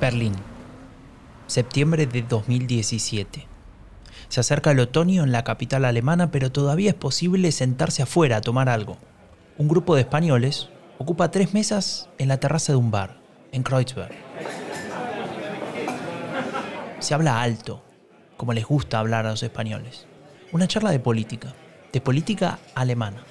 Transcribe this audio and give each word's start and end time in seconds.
Berlín, 0.00 0.32
septiembre 1.46 2.06
de 2.06 2.22
2017. 2.22 3.46
Se 4.30 4.40
acerca 4.40 4.70
el 4.70 4.80
otoño 4.80 5.24
en 5.24 5.30
la 5.30 5.44
capital 5.44 5.84
alemana, 5.84 6.30
pero 6.30 6.50
todavía 6.50 6.88
es 6.88 6.94
posible 6.94 7.52
sentarse 7.52 8.02
afuera 8.02 8.38
a 8.38 8.40
tomar 8.40 8.70
algo. 8.70 8.96
Un 9.58 9.68
grupo 9.68 9.94
de 9.94 10.00
españoles 10.00 10.70
ocupa 10.96 11.30
tres 11.30 11.52
mesas 11.52 12.08
en 12.16 12.28
la 12.28 12.40
terraza 12.40 12.72
de 12.72 12.78
un 12.78 12.90
bar, 12.90 13.20
en 13.52 13.62
Kreuzberg. 13.62 14.14
Se 17.00 17.12
habla 17.12 17.42
alto, 17.42 17.84
como 18.38 18.54
les 18.54 18.64
gusta 18.64 19.00
hablar 19.00 19.26
a 19.26 19.30
los 19.30 19.42
españoles. 19.42 20.06
Una 20.50 20.66
charla 20.66 20.92
de 20.92 21.00
política, 21.00 21.52
de 21.92 22.00
política 22.00 22.58
alemana. 22.74 23.22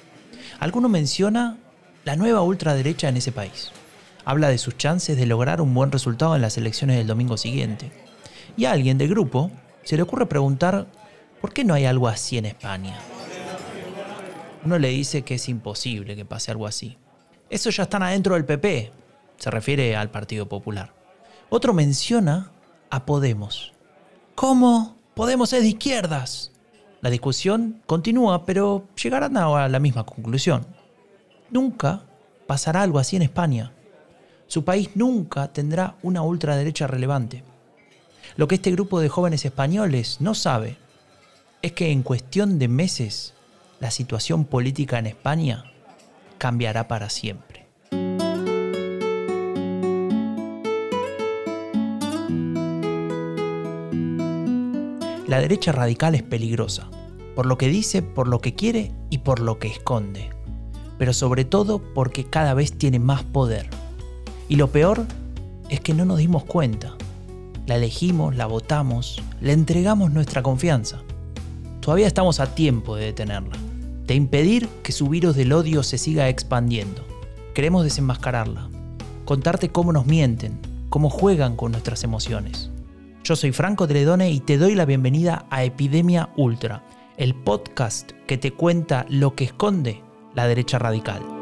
Alguno 0.60 0.88
menciona 0.88 1.58
la 2.04 2.14
nueva 2.14 2.42
ultraderecha 2.42 3.08
en 3.08 3.16
ese 3.16 3.32
país 3.32 3.72
habla 4.24 4.48
de 4.48 4.58
sus 4.58 4.76
chances 4.76 5.16
de 5.16 5.26
lograr 5.26 5.60
un 5.60 5.74
buen 5.74 5.92
resultado 5.92 6.36
en 6.36 6.42
las 6.42 6.56
elecciones 6.58 6.96
del 6.96 7.06
domingo 7.06 7.36
siguiente. 7.36 7.90
Y 8.56 8.64
a 8.64 8.72
alguien 8.72 8.98
del 8.98 9.08
grupo 9.08 9.50
se 9.84 9.96
le 9.96 10.02
ocurre 10.02 10.26
preguntar, 10.26 10.86
¿por 11.40 11.52
qué 11.52 11.64
no 11.64 11.74
hay 11.74 11.86
algo 11.86 12.08
así 12.08 12.38
en 12.38 12.46
España? 12.46 12.96
Uno 14.64 14.78
le 14.78 14.88
dice 14.88 15.22
que 15.22 15.36
es 15.36 15.48
imposible 15.48 16.16
que 16.16 16.24
pase 16.24 16.50
algo 16.50 16.66
así. 16.66 16.98
Eso 17.48 17.70
ya 17.70 17.84
están 17.84 18.02
adentro 18.02 18.34
del 18.34 18.44
PP, 18.44 18.92
se 19.38 19.50
refiere 19.50 19.96
al 19.96 20.10
Partido 20.10 20.48
Popular. 20.48 20.92
Otro 21.48 21.72
menciona 21.72 22.50
a 22.90 23.06
Podemos. 23.06 23.72
¿Cómo? 24.34 24.96
Podemos 25.14 25.52
es 25.52 25.62
de 25.62 25.68
izquierdas. 25.68 26.52
La 27.00 27.10
discusión 27.10 27.82
continúa, 27.86 28.44
pero 28.44 28.86
llegarán 29.02 29.36
a 29.36 29.68
la 29.68 29.78
misma 29.78 30.04
conclusión. 30.04 30.66
Nunca 31.50 32.04
pasará 32.46 32.82
algo 32.82 32.98
así 32.98 33.16
en 33.16 33.22
España 33.22 33.72
su 34.50 34.64
país 34.64 34.90
nunca 34.96 35.52
tendrá 35.52 35.94
una 36.02 36.22
ultraderecha 36.22 36.88
relevante. 36.88 37.44
Lo 38.34 38.48
que 38.48 38.56
este 38.56 38.72
grupo 38.72 38.98
de 38.98 39.08
jóvenes 39.08 39.44
españoles 39.44 40.16
no 40.18 40.34
sabe 40.34 40.76
es 41.62 41.70
que 41.70 41.92
en 41.92 42.02
cuestión 42.02 42.58
de 42.58 42.66
meses 42.66 43.32
la 43.78 43.92
situación 43.92 44.44
política 44.44 44.98
en 44.98 45.06
España 45.06 45.70
cambiará 46.36 46.88
para 46.88 47.10
siempre. 47.10 47.68
La 55.28 55.38
derecha 55.38 55.70
radical 55.70 56.16
es 56.16 56.24
peligrosa, 56.24 56.90
por 57.36 57.46
lo 57.46 57.56
que 57.56 57.68
dice, 57.68 58.02
por 58.02 58.26
lo 58.26 58.40
que 58.40 58.56
quiere 58.56 58.90
y 59.10 59.18
por 59.18 59.38
lo 59.38 59.60
que 59.60 59.68
esconde, 59.68 60.30
pero 60.98 61.12
sobre 61.12 61.44
todo 61.44 61.80
porque 61.94 62.24
cada 62.24 62.52
vez 62.54 62.76
tiene 62.76 62.98
más 62.98 63.22
poder. 63.22 63.79
Y 64.50 64.56
lo 64.56 64.72
peor 64.72 65.06
es 65.68 65.80
que 65.80 65.94
no 65.94 66.04
nos 66.04 66.18
dimos 66.18 66.42
cuenta. 66.44 66.96
La 67.66 67.76
elegimos, 67.76 68.34
la 68.34 68.46
votamos, 68.46 69.22
le 69.40 69.52
entregamos 69.52 70.10
nuestra 70.10 70.42
confianza. 70.42 71.02
Todavía 71.80 72.08
estamos 72.08 72.40
a 72.40 72.52
tiempo 72.52 72.96
de 72.96 73.04
detenerla, 73.04 73.56
de 74.06 74.14
impedir 74.16 74.68
que 74.82 74.90
su 74.90 75.06
virus 75.06 75.36
del 75.36 75.52
odio 75.52 75.84
se 75.84 75.98
siga 75.98 76.28
expandiendo. 76.28 77.06
Queremos 77.54 77.84
desenmascararla, 77.84 78.68
contarte 79.24 79.68
cómo 79.68 79.92
nos 79.92 80.06
mienten, 80.06 80.58
cómo 80.88 81.10
juegan 81.10 81.54
con 81.54 81.70
nuestras 81.70 82.02
emociones. 82.02 82.70
Yo 83.22 83.36
soy 83.36 83.52
Franco 83.52 83.86
Tredone 83.86 84.32
y 84.32 84.40
te 84.40 84.58
doy 84.58 84.74
la 84.74 84.84
bienvenida 84.84 85.46
a 85.50 85.62
Epidemia 85.62 86.30
Ultra, 86.36 86.84
el 87.18 87.36
podcast 87.36 88.10
que 88.26 88.36
te 88.36 88.50
cuenta 88.50 89.06
lo 89.08 89.36
que 89.36 89.44
esconde 89.44 90.02
la 90.34 90.48
derecha 90.48 90.80
radical. 90.80 91.39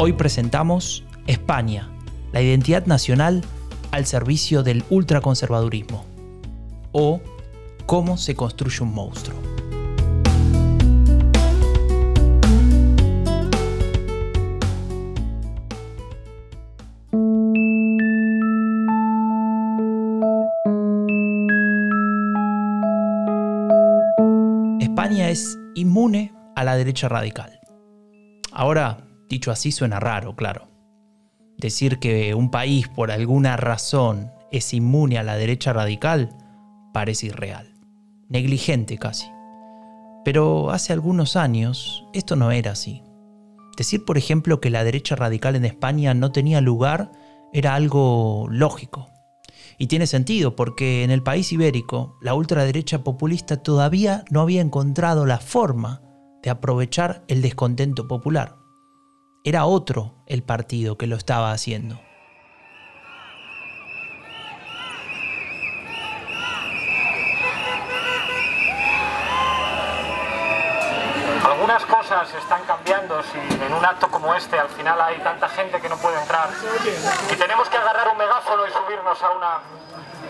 Hoy 0.00 0.12
presentamos 0.12 1.02
España, 1.26 1.90
la 2.30 2.40
identidad 2.40 2.86
nacional 2.86 3.42
al 3.90 4.06
servicio 4.06 4.62
del 4.62 4.84
ultraconservadurismo. 4.90 6.04
O 6.92 7.20
cómo 7.84 8.16
se 8.16 8.36
construye 8.36 8.84
un 8.84 8.94
monstruo. 8.94 9.36
España 24.78 25.28
es 25.30 25.58
inmune 25.74 26.32
a 26.54 26.62
la 26.62 26.76
derecha 26.76 27.08
radical. 27.08 27.58
Ahora, 28.52 29.07
Dicho 29.28 29.50
así 29.50 29.72
suena 29.72 30.00
raro, 30.00 30.34
claro. 30.36 30.68
Decir 31.58 31.98
que 31.98 32.34
un 32.34 32.50
país 32.50 32.88
por 32.88 33.10
alguna 33.10 33.56
razón 33.56 34.30
es 34.50 34.72
inmune 34.72 35.18
a 35.18 35.22
la 35.22 35.36
derecha 35.36 35.72
radical 35.72 36.30
parece 36.94 37.26
irreal, 37.26 37.74
negligente 38.28 38.96
casi. 38.96 39.26
Pero 40.24 40.70
hace 40.70 40.92
algunos 40.92 41.36
años 41.36 42.06
esto 42.12 42.36
no 42.36 42.50
era 42.52 42.72
así. 42.72 43.02
Decir, 43.76 44.04
por 44.04 44.18
ejemplo, 44.18 44.60
que 44.60 44.70
la 44.70 44.82
derecha 44.82 45.14
radical 45.14 45.56
en 45.56 45.64
España 45.64 46.14
no 46.14 46.32
tenía 46.32 46.60
lugar 46.60 47.12
era 47.52 47.74
algo 47.74 48.46
lógico. 48.50 49.08
Y 49.78 49.86
tiene 49.86 50.06
sentido 50.06 50.56
porque 50.56 51.04
en 51.04 51.10
el 51.10 51.22
país 51.22 51.52
ibérico 51.52 52.16
la 52.20 52.34
ultraderecha 52.34 53.04
populista 53.04 53.62
todavía 53.62 54.24
no 54.30 54.40
había 54.40 54.60
encontrado 54.60 55.26
la 55.26 55.38
forma 55.38 56.02
de 56.42 56.50
aprovechar 56.50 57.24
el 57.28 57.42
descontento 57.42 58.08
popular. 58.08 58.56
Era 59.44 59.66
otro 59.66 60.14
el 60.26 60.42
partido 60.42 60.98
que 60.98 61.06
lo 61.06 61.14
estaba 61.16 61.52
haciendo. 61.52 62.00
Algunas 71.44 71.84
cosas 71.86 72.34
están 72.34 72.62
cambiando 72.66 73.22
si 73.22 73.38
en 73.38 73.72
un 73.72 73.84
acto 73.84 74.10
como 74.10 74.34
este 74.34 74.58
al 74.58 74.68
final 74.68 75.00
hay 75.00 75.18
tanta 75.18 75.48
gente 75.48 75.80
que 75.80 75.88
no 75.88 75.96
puede 75.98 76.20
entrar 76.20 76.48
y 77.32 77.36
tenemos 77.36 77.68
que 77.68 77.76
agarrar 77.76 78.08
un 78.08 78.18
megáfono 78.18 78.66
y 78.66 78.70
subirnos 78.70 79.22
a 79.22 79.30
una, 79.30 79.54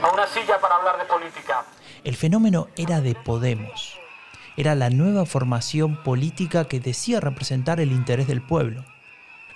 a 0.02 0.12
una 0.12 0.26
silla 0.26 0.60
para 0.60 0.76
hablar 0.76 0.98
de 0.98 1.04
política. 1.06 1.64
El 2.04 2.14
fenómeno 2.14 2.68
era 2.76 3.00
de 3.00 3.14
Podemos. 3.14 3.98
Era 4.56 4.74
la 4.74 4.91
nueva 4.91 5.24
formación 5.24 6.02
política 6.02 6.66
que 6.66 6.78
decía 6.78 7.20
representar 7.20 7.80
el 7.80 7.92
interés 7.92 8.26
del 8.26 8.42
pueblo 8.42 8.84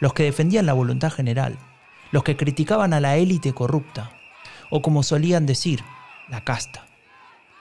los 0.03 0.15
que 0.15 0.25
defendían 0.25 0.67
la 0.67 0.73
voluntad 0.73 1.13
general, 1.13 1.57
los 2.11 2.25
que 2.25 2.37
criticaban 2.37 2.93
a 2.93 2.99
la 2.99 3.19
élite 3.19 3.53
corrupta, 3.53 4.11
o 4.69 4.83
como 4.83 5.05
solían 5.05 5.47
decir, 5.47 5.85
la 6.29 6.43
casta. 6.43 6.87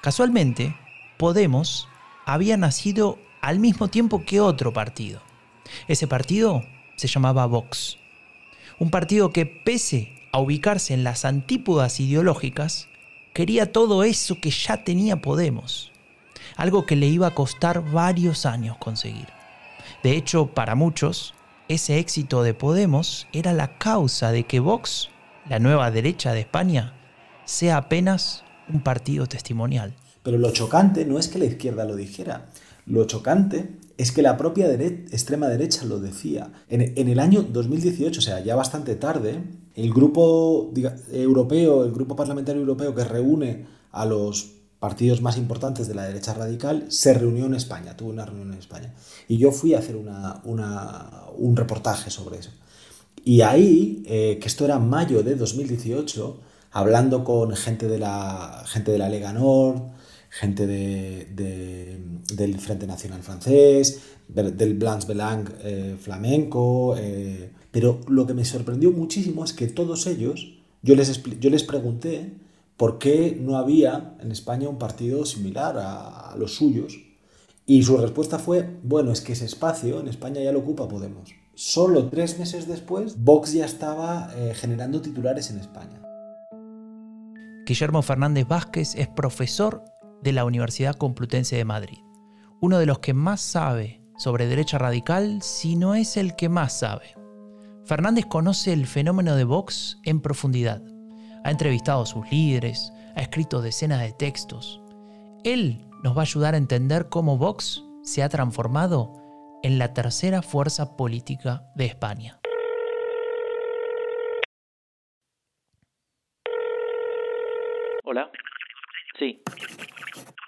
Casualmente, 0.01 0.75
Podemos 1.17 1.87
había 2.25 2.57
nacido 2.57 3.19
al 3.41 3.59
mismo 3.59 3.89
tiempo 3.89 4.23
que 4.25 4.41
otro 4.41 4.73
partido. 4.73 5.21
Ese 5.87 6.07
partido 6.07 6.63
se 6.95 7.07
llamaba 7.07 7.45
Vox. 7.45 7.99
Un 8.79 8.89
partido 8.89 9.29
que, 9.29 9.45
pese 9.45 10.11
a 10.31 10.39
ubicarse 10.39 10.95
en 10.95 11.03
las 11.03 11.25
antípodas 11.25 11.99
ideológicas, 11.99 12.87
quería 13.33 13.71
todo 13.71 14.03
eso 14.03 14.41
que 14.41 14.49
ya 14.49 14.83
tenía 14.83 15.21
Podemos. 15.21 15.91
Algo 16.55 16.87
que 16.87 16.95
le 16.95 17.05
iba 17.05 17.27
a 17.27 17.35
costar 17.35 17.91
varios 17.91 18.47
años 18.47 18.77
conseguir. 18.77 19.27
De 20.01 20.17
hecho, 20.17 20.47
para 20.47 20.73
muchos, 20.73 21.35
ese 21.73 21.99
éxito 21.99 22.43
de 22.43 22.53
Podemos 22.53 23.27
era 23.31 23.53
la 23.53 23.77
causa 23.77 24.33
de 24.33 24.43
que 24.43 24.59
Vox, 24.59 25.07
la 25.49 25.59
nueva 25.59 25.89
derecha 25.89 26.33
de 26.33 26.41
España, 26.41 26.93
sea 27.45 27.77
apenas 27.77 28.43
un 28.67 28.83
partido 28.83 29.25
testimonial. 29.25 29.95
Pero 30.21 30.37
lo 30.37 30.51
chocante 30.51 31.05
no 31.05 31.17
es 31.17 31.29
que 31.29 31.39
la 31.39 31.45
izquierda 31.45 31.85
lo 31.85 31.95
dijera, 31.95 32.49
lo 32.85 33.05
chocante 33.05 33.77
es 33.97 34.11
que 34.11 34.21
la 34.21 34.35
propia 34.35 34.69
extrema 34.69 35.47
derecha 35.47 35.85
lo 35.85 35.99
decía. 35.99 36.51
En, 36.67 37.07
el 37.07 37.19
año 37.19 37.41
2018, 37.41 38.19
o 38.19 38.21
sea, 38.21 38.41
ya 38.41 38.55
bastante 38.55 38.95
tarde, 38.95 39.41
el 39.75 39.93
grupo 39.93 40.73
europeo, 41.11 41.85
el 41.85 41.93
grupo 41.93 42.17
parlamentario 42.17 42.61
europeo 42.61 42.93
que 42.93 43.05
reúne 43.05 43.65
a 43.91 44.05
los 44.05 44.60
partidos 44.81 45.21
más 45.21 45.37
importantes 45.37 45.87
de 45.87 45.93
la 45.93 46.05
derecha 46.05 46.33
radical, 46.33 46.87
se 46.89 47.13
reunió 47.13 47.45
en 47.45 47.53
España, 47.53 47.95
tuvo 47.95 48.09
una 48.09 48.25
reunión 48.25 48.51
en 48.51 48.57
España. 48.57 48.91
Y 49.27 49.37
yo 49.37 49.51
fui 49.51 49.75
a 49.75 49.77
hacer 49.77 49.95
un 49.95 51.55
reportaje 51.55 52.09
sobre 52.09 52.39
eso. 52.39 52.49
Y 53.23 53.41
ahí, 53.41 54.01
eh, 54.07 54.39
que 54.41 54.47
esto 54.47 54.65
era 54.65 54.79
mayo 54.79 55.21
de 55.21 55.35
2018, 55.35 56.39
hablando 56.71 57.23
con 57.23 57.55
gente 57.55 57.87
de 57.87 57.99
la, 57.99 58.63
gente 58.65 58.91
de 58.91 58.97
la 58.97 59.07
Lega 59.07 59.31
Nord, 59.33 59.83
gente 60.31 60.65
del 60.65 62.59
Frente 62.59 62.87
Nacional 62.87 63.21
Francés, 63.21 64.01
del 64.27 64.73
Blanche 64.73 65.07
Belang 65.07 65.47
eh, 65.61 65.95
flamenco, 66.01 66.95
eh, 66.97 67.51
pero 67.69 67.99
lo 68.07 68.25
que 68.25 68.33
me 68.33 68.45
sorprendió 68.45 68.91
muchísimo 68.91 69.45
es 69.45 69.53
que 69.53 69.67
todos 69.67 70.07
ellos, 70.07 70.53
yo 70.81 70.95
les, 70.95 71.21
yo 71.39 71.51
les 71.51 71.63
pregunté 71.63 72.40
¿Por 72.77 72.97
qué 72.97 73.37
no 73.39 73.57
había 73.57 74.15
en 74.19 74.31
España 74.31 74.69
un 74.69 74.77
partido 74.77 75.25
similar 75.25 75.75
a, 75.77 76.35
los 76.37 76.55
suyos? 76.55 76.99
Y 77.65 77.83
su 77.83 77.97
respuesta 77.97 78.39
fue, 78.39 78.79
bueno, 78.83 79.11
es 79.11 79.21
que 79.21 79.33
ese 79.33 79.45
espacio 79.45 79.99
en 79.99 80.07
España 80.07 80.41
ya 80.41 80.51
lo 80.51 80.59
ocupa 80.59 80.87
Podemos. 80.87 81.33
Solo 81.53 82.09
tres 82.09 82.39
meses 82.39 82.67
después, 82.67 83.23
Vox 83.23 83.53
ya 83.53 83.65
estaba 83.65 84.31
eh, 84.35 84.53
generando 84.55 85.01
titulares 85.01 85.51
en 85.51 85.59
España. 85.59 86.01
Guillermo 87.65 88.01
Fernández 88.01 88.47
Vázquez 88.47 88.95
es 88.95 89.07
profesor 89.07 89.83
de 90.23 90.31
la 90.31 90.45
Universidad 90.45 90.95
Complutense 90.95 91.55
de 91.55 91.65
Madrid, 91.65 91.99
uno 92.61 92.79
de 92.79 92.85
los 92.85 92.99
que 92.99 93.13
más 93.13 93.41
sabe 93.41 94.01
sobre 94.17 94.47
derecha 94.47 94.77
radical, 94.77 95.41
si 95.41 95.75
no 95.75 95.95
es 95.95 96.17
el 96.17 96.35
que 96.35 96.49
más 96.49 96.79
sabe. 96.79 97.15
Fernández 97.85 98.25
conoce 98.27 98.71
el 98.71 98.85
fenómeno 98.85 99.35
de 99.35 99.43
Vox 99.43 99.99
en 100.03 100.21
profundidad. 100.21 100.83
Ha 101.43 101.49
entrevistado 101.49 102.03
a 102.03 102.05
sus 102.05 102.29
líderes, 102.31 102.93
ha 103.15 103.21
escrito 103.21 103.61
decenas 103.61 104.01
de 104.01 104.13
textos. 104.13 104.79
Él 105.43 105.87
nos 106.03 106.15
va 106.15 106.21
a 106.21 106.23
ayudar 106.23 106.53
a 106.53 106.57
entender 106.57 107.09
cómo 107.09 107.37
Vox 107.37 107.83
se 108.03 108.21
ha 108.21 108.29
transformado 108.29 109.13
en 109.63 109.79
la 109.79 109.93
tercera 109.93 110.43
fuerza 110.43 110.95
política 110.95 111.63
de 111.75 111.85
España. 111.85 112.39
Hola. 118.03 118.29
Sí. 119.17 119.41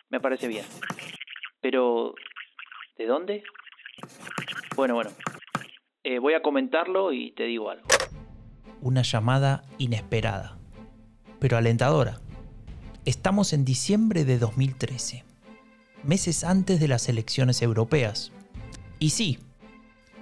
Me 0.10 0.20
parece 0.20 0.48
bien. 0.48 0.66
Pero... 1.62 2.14
¿De 2.98 3.08
dónde? 3.08 3.44
Bueno, 4.76 4.94
bueno. 4.94 5.10
Eh, 6.04 6.20
voy 6.20 6.36
a 6.36 6.42
comentarlo 6.44 7.14
y 7.14 7.32
te 7.32 7.44
digo 7.44 7.72
algo. 7.72 7.88
Una 8.82 9.02
llamada 9.02 9.64
inesperada, 9.78 10.60
pero 11.44 11.58
alentadora. 11.58 12.22
Estamos 13.04 13.52
en 13.52 13.66
diciembre 13.66 14.24
de 14.24 14.40
2013, 14.40 15.26
meses 16.02 16.46
antes 16.46 16.80
de 16.80 16.88
las 16.88 17.10
elecciones 17.10 17.62
europeas. 17.62 18.32
Y 18.98 19.10
sí, 19.10 19.40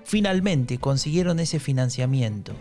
finalmente 0.04 0.80
consiguieron 0.80 1.40
ese 1.40 1.60
financiamiento. 1.60 2.54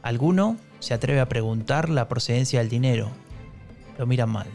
Alguno 0.00 0.56
se 0.78 0.94
atreve 0.94 1.20
a 1.20 1.28
preguntar 1.28 1.90
la 1.90 2.08
procedencia 2.08 2.60
del 2.60 2.70
dinero. 2.70 3.10
Lo 3.98 4.06
miran 4.06 4.30
mal. 4.30 4.46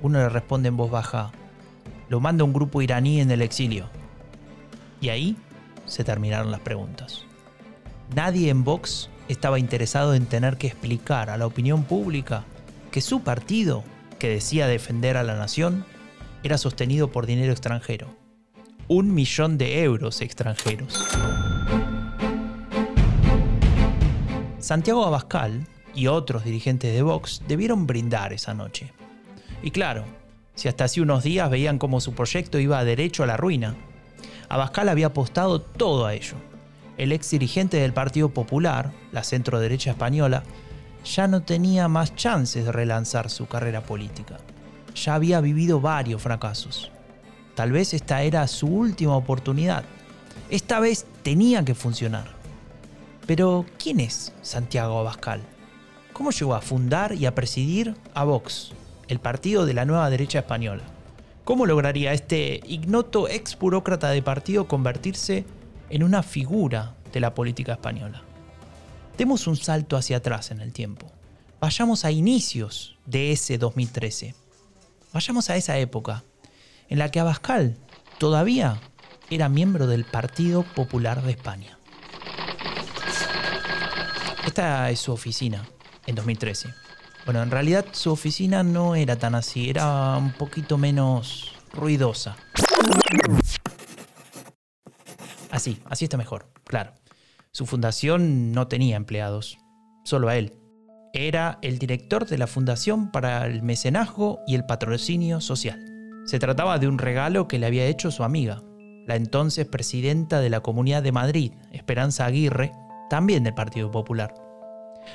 Uno 0.00 0.20
le 0.20 0.28
responde 0.28 0.68
en 0.68 0.76
voz 0.76 0.92
baja, 0.92 1.32
lo 2.08 2.20
manda 2.20 2.44
un 2.44 2.52
grupo 2.52 2.82
iraní 2.82 3.20
en 3.20 3.32
el 3.32 3.42
exilio. 3.42 3.86
Y 5.00 5.08
ahí 5.08 5.36
se 5.86 6.04
terminaron 6.04 6.52
las 6.52 6.60
preguntas. 6.60 7.24
Nadie 8.14 8.48
en 8.48 8.62
Vox 8.62 9.10
estaba 9.32 9.58
interesado 9.58 10.14
en 10.14 10.26
tener 10.26 10.56
que 10.56 10.68
explicar 10.68 11.30
a 11.30 11.36
la 11.36 11.46
opinión 11.46 11.84
pública 11.84 12.44
que 12.90 13.00
su 13.00 13.22
partido, 13.22 13.82
que 14.18 14.28
decía 14.28 14.66
defender 14.66 15.16
a 15.16 15.22
la 15.22 15.36
nación, 15.36 15.84
era 16.42 16.58
sostenido 16.58 17.10
por 17.10 17.26
dinero 17.26 17.52
extranjero. 17.52 18.08
Un 18.88 19.14
millón 19.14 19.58
de 19.58 19.82
euros 19.82 20.20
extranjeros. 20.20 21.02
Santiago 24.58 25.04
Abascal 25.06 25.66
y 25.94 26.06
otros 26.06 26.44
dirigentes 26.44 26.94
de 26.94 27.02
Vox 27.02 27.42
debieron 27.48 27.86
brindar 27.86 28.32
esa 28.32 28.54
noche. 28.54 28.92
Y 29.62 29.70
claro, 29.70 30.04
si 30.54 30.68
hasta 30.68 30.84
hace 30.84 31.00
unos 31.00 31.24
días 31.24 31.50
veían 31.50 31.78
cómo 31.78 32.00
su 32.00 32.14
proyecto 32.14 32.58
iba 32.58 32.84
derecho 32.84 33.22
a 33.22 33.26
la 33.26 33.36
ruina, 33.36 33.74
Abascal 34.48 34.88
había 34.88 35.06
apostado 35.06 35.60
todo 35.60 36.06
a 36.06 36.14
ello. 36.14 36.36
El 36.98 37.12
ex 37.12 37.30
dirigente 37.30 37.78
del 37.78 37.92
Partido 37.92 38.28
Popular, 38.28 38.92
la 39.12 39.24
centro 39.24 39.60
derecha 39.60 39.92
española, 39.92 40.42
ya 41.04 41.26
no 41.26 41.42
tenía 41.42 41.88
más 41.88 42.14
chances 42.14 42.64
de 42.64 42.72
relanzar 42.72 43.30
su 43.30 43.46
carrera 43.46 43.82
política. 43.82 44.38
Ya 44.94 45.14
había 45.14 45.40
vivido 45.40 45.80
varios 45.80 46.22
fracasos. 46.22 46.90
Tal 47.54 47.72
vez 47.72 47.94
esta 47.94 48.22
era 48.22 48.46
su 48.46 48.66
última 48.66 49.16
oportunidad. 49.16 49.84
Esta 50.50 50.80
vez 50.80 51.06
tenía 51.22 51.64
que 51.64 51.74
funcionar. 51.74 52.26
Pero, 53.26 53.64
¿quién 53.78 54.00
es 54.00 54.32
Santiago 54.42 54.98
Abascal? 54.98 55.40
¿Cómo 56.12 56.30
llegó 56.30 56.54
a 56.54 56.60
fundar 56.60 57.14
y 57.14 57.26
a 57.26 57.34
presidir 57.34 57.94
a 58.14 58.24
Vox, 58.24 58.72
el 59.08 59.18
partido 59.18 59.64
de 59.64 59.74
la 59.74 59.84
nueva 59.84 60.10
derecha 60.10 60.40
española? 60.40 60.82
¿Cómo 61.44 61.66
lograría 61.66 62.12
este 62.12 62.60
ignoto 62.66 63.28
ex 63.28 63.58
burócrata 63.58 64.10
de 64.10 64.22
partido 64.22 64.68
convertirse 64.68 65.44
en 65.92 66.02
una 66.02 66.22
figura 66.22 66.94
de 67.12 67.20
la 67.20 67.34
política 67.34 67.72
española? 67.72 68.22
Demos 69.18 69.46
un 69.46 69.56
salto 69.56 69.98
hacia 69.98 70.16
atrás 70.16 70.50
en 70.50 70.60
el 70.60 70.72
tiempo. 70.72 71.12
Vayamos 71.60 72.06
a 72.06 72.10
inicios 72.10 72.96
de 73.04 73.30
ese 73.30 73.58
2013. 73.58 74.34
Vayamos 75.12 75.50
a 75.50 75.56
esa 75.56 75.76
época 75.78 76.24
en 76.88 76.98
la 76.98 77.10
que 77.10 77.20
Abascal 77.20 77.76
todavía 78.18 78.80
era 79.30 79.50
miembro 79.50 79.86
del 79.86 80.04
Partido 80.04 80.62
Popular 80.62 81.22
de 81.22 81.32
España. 81.32 81.78
Esta 84.46 84.90
es 84.90 84.98
su 84.98 85.12
oficina 85.12 85.62
en 86.06 86.14
2013. 86.14 86.70
Bueno, 87.26 87.42
en 87.42 87.50
realidad 87.50 87.84
su 87.92 88.10
oficina 88.10 88.62
no 88.62 88.94
era 88.94 89.16
tan 89.16 89.34
así, 89.34 89.68
era 89.68 90.16
un 90.16 90.32
poquito 90.32 90.78
menos 90.78 91.52
ruidosa. 91.74 92.36
Así, 95.52 95.78
así 95.84 96.06
está 96.06 96.16
mejor, 96.16 96.50
claro. 96.64 96.94
Su 97.52 97.66
fundación 97.66 98.52
no 98.52 98.68
tenía 98.68 98.96
empleados, 98.96 99.58
solo 100.02 100.30
a 100.30 100.36
él. 100.36 100.58
Era 101.12 101.58
el 101.60 101.78
director 101.78 102.26
de 102.26 102.38
la 102.38 102.46
Fundación 102.46 103.12
para 103.12 103.44
el 103.44 103.62
Mecenazgo 103.62 104.40
y 104.46 104.54
el 104.54 104.64
Patrocinio 104.64 105.42
Social. 105.42 105.78
Se 106.24 106.38
trataba 106.38 106.78
de 106.78 106.88
un 106.88 106.96
regalo 106.96 107.48
que 107.48 107.58
le 107.58 107.66
había 107.66 107.84
hecho 107.84 108.10
su 108.10 108.24
amiga, 108.24 108.62
la 109.06 109.16
entonces 109.16 109.66
presidenta 109.66 110.40
de 110.40 110.48
la 110.48 110.60
Comunidad 110.60 111.02
de 111.02 111.12
Madrid, 111.12 111.52
Esperanza 111.70 112.24
Aguirre, 112.24 112.72
también 113.10 113.44
del 113.44 113.52
Partido 113.52 113.90
Popular. 113.90 114.32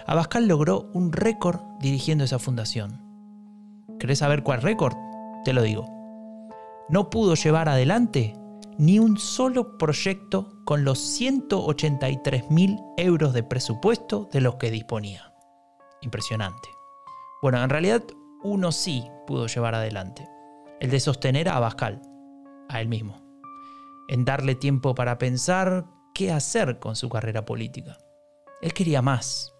Abascal 0.05 0.47
logró 0.47 0.91
un 0.93 1.13
récord 1.13 1.61
dirigiendo 1.79 2.25
esa 2.25 2.37
fundación. 2.37 3.01
¿Querés 3.99 4.19
saber 4.19 4.43
cuál 4.43 4.61
récord? 4.61 4.93
Te 5.43 5.53
lo 5.53 5.63
digo. 5.63 5.87
No 6.89 7.09
pudo 7.09 7.33
llevar 7.33 7.69
adelante 7.69 8.35
ni 8.77 8.99
un 8.99 9.17
solo 9.17 9.77
proyecto 9.77 10.49
con 10.63 10.83
los 10.83 10.99
183 10.99 12.51
mil 12.51 12.77
euros 12.97 13.33
de 13.33 13.43
presupuesto 13.43 14.29
de 14.31 14.41
los 14.41 14.55
que 14.55 14.71
disponía. 14.71 15.33
Impresionante. 16.01 16.69
Bueno, 17.41 17.63
en 17.63 17.69
realidad 17.69 18.03
uno 18.43 18.71
sí 18.71 19.03
pudo 19.25 19.47
llevar 19.47 19.75
adelante. 19.75 20.27
El 20.79 20.91
de 20.91 20.99
sostener 20.99 21.49
a 21.49 21.57
Abascal, 21.57 22.01
a 22.69 22.81
él 22.81 22.87
mismo. 22.87 23.21
En 24.09 24.25
darle 24.25 24.55
tiempo 24.55 24.93
para 24.93 25.17
pensar 25.17 25.85
qué 26.13 26.31
hacer 26.31 26.79
con 26.79 26.95
su 26.95 27.09
carrera 27.09 27.45
política. 27.45 27.97
Él 28.61 28.73
quería 28.73 29.01
más. 29.01 29.53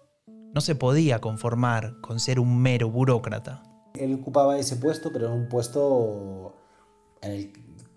No 0.54 0.60
se 0.60 0.74
podía 0.74 1.20
conformar 1.20 2.00
con 2.00 2.20
ser 2.20 2.40
un 2.40 2.60
mero 2.60 2.88
burócrata. 2.90 3.62
Él 3.94 4.14
ocupaba 4.14 4.58
ese 4.58 4.76
puesto, 4.76 5.10
pero 5.12 5.26
era 5.26 5.34
un 5.34 5.48
puesto 5.48 6.54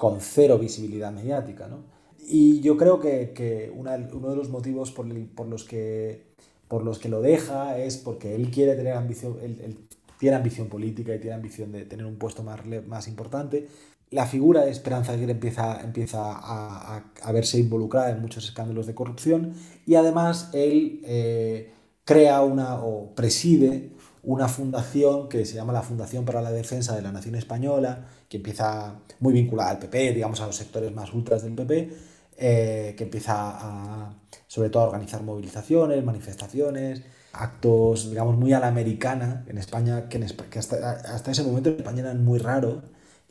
con 0.01 0.19
cero 0.19 0.57
visibilidad 0.57 1.11
mediática. 1.11 1.67
¿no? 1.67 1.83
Y 2.27 2.59
yo 2.61 2.75
creo 2.75 2.99
que, 2.99 3.71
uno 3.75 3.91
de 4.31 4.35
los 4.35 4.49
motivos 4.49 4.89
por, 4.89 5.05
los 5.05 5.63
que, 5.63 6.33
por 6.67 6.83
los 6.83 6.97
que 6.97 7.07
lo 7.07 7.21
deja 7.21 7.77
es 7.77 7.97
porque 7.97 8.33
él 8.33 8.49
quiere 8.49 8.73
tener 8.73 8.93
ambición, 8.93 9.37
él, 9.43 9.77
tiene 10.17 10.37
ambición 10.37 10.69
política 10.69 11.13
y 11.13 11.19
tiene 11.19 11.35
ambición 11.35 11.71
de 11.71 11.85
tener 11.85 12.07
un 12.07 12.15
puesto 12.15 12.41
más, 12.41 12.61
más 12.87 13.07
importante. 13.07 13.67
La 14.09 14.25
figura 14.25 14.65
de 14.65 14.71
Esperanza 14.71 15.11
Aguirre 15.11 15.33
empieza, 15.33 15.81
empieza 15.81 16.31
a, 16.33 17.03
a, 17.21 17.31
verse 17.31 17.59
involucrada 17.59 18.09
en 18.09 18.21
muchos 18.21 18.45
escándalos 18.45 18.87
de 18.87 18.95
corrupción 18.95 19.53
y 19.85 19.93
además 19.93 20.49
él... 20.53 21.01
Eh, 21.05 21.73
crea 22.03 22.41
una 22.41 22.83
o 22.83 23.13
preside 23.13 23.91
una 24.23 24.47
fundación 24.47 25.29
que 25.29 25.45
se 25.45 25.55
llama 25.55 25.71
la 25.71 25.81
Fundación 25.81 26.25
para 26.25 26.41
la 26.41 26.51
Defensa 26.51 26.95
de 26.95 27.01
la 27.01 27.11
Nación 27.11 27.35
Española, 27.35 28.07
que 28.31 28.37
empieza 28.37 28.95
muy 29.19 29.33
vinculada 29.33 29.71
al 29.71 29.79
PP, 29.79 30.13
digamos 30.13 30.39
a 30.39 30.45
los 30.47 30.55
sectores 30.55 30.93
más 30.95 31.13
ultras 31.13 31.43
del 31.43 31.53
PP, 31.53 31.89
eh, 32.37 32.95
que 32.97 33.03
empieza 33.03 33.33
a, 33.35 34.15
sobre 34.47 34.69
todo 34.69 34.83
a 34.83 34.85
organizar 34.85 35.21
movilizaciones, 35.21 36.01
manifestaciones, 36.05 37.01
actos, 37.33 38.09
digamos, 38.09 38.37
muy 38.37 38.53
a 38.53 38.61
la 38.61 38.69
americana 38.69 39.43
en 39.49 39.57
España, 39.57 40.07
que, 40.07 40.23
hasta, 40.57 41.29
ese 41.29 41.43
momento 41.43 41.71
en 41.71 41.75
España 41.75 41.99
eran 42.03 42.23
muy 42.23 42.39
raros, 42.39 42.85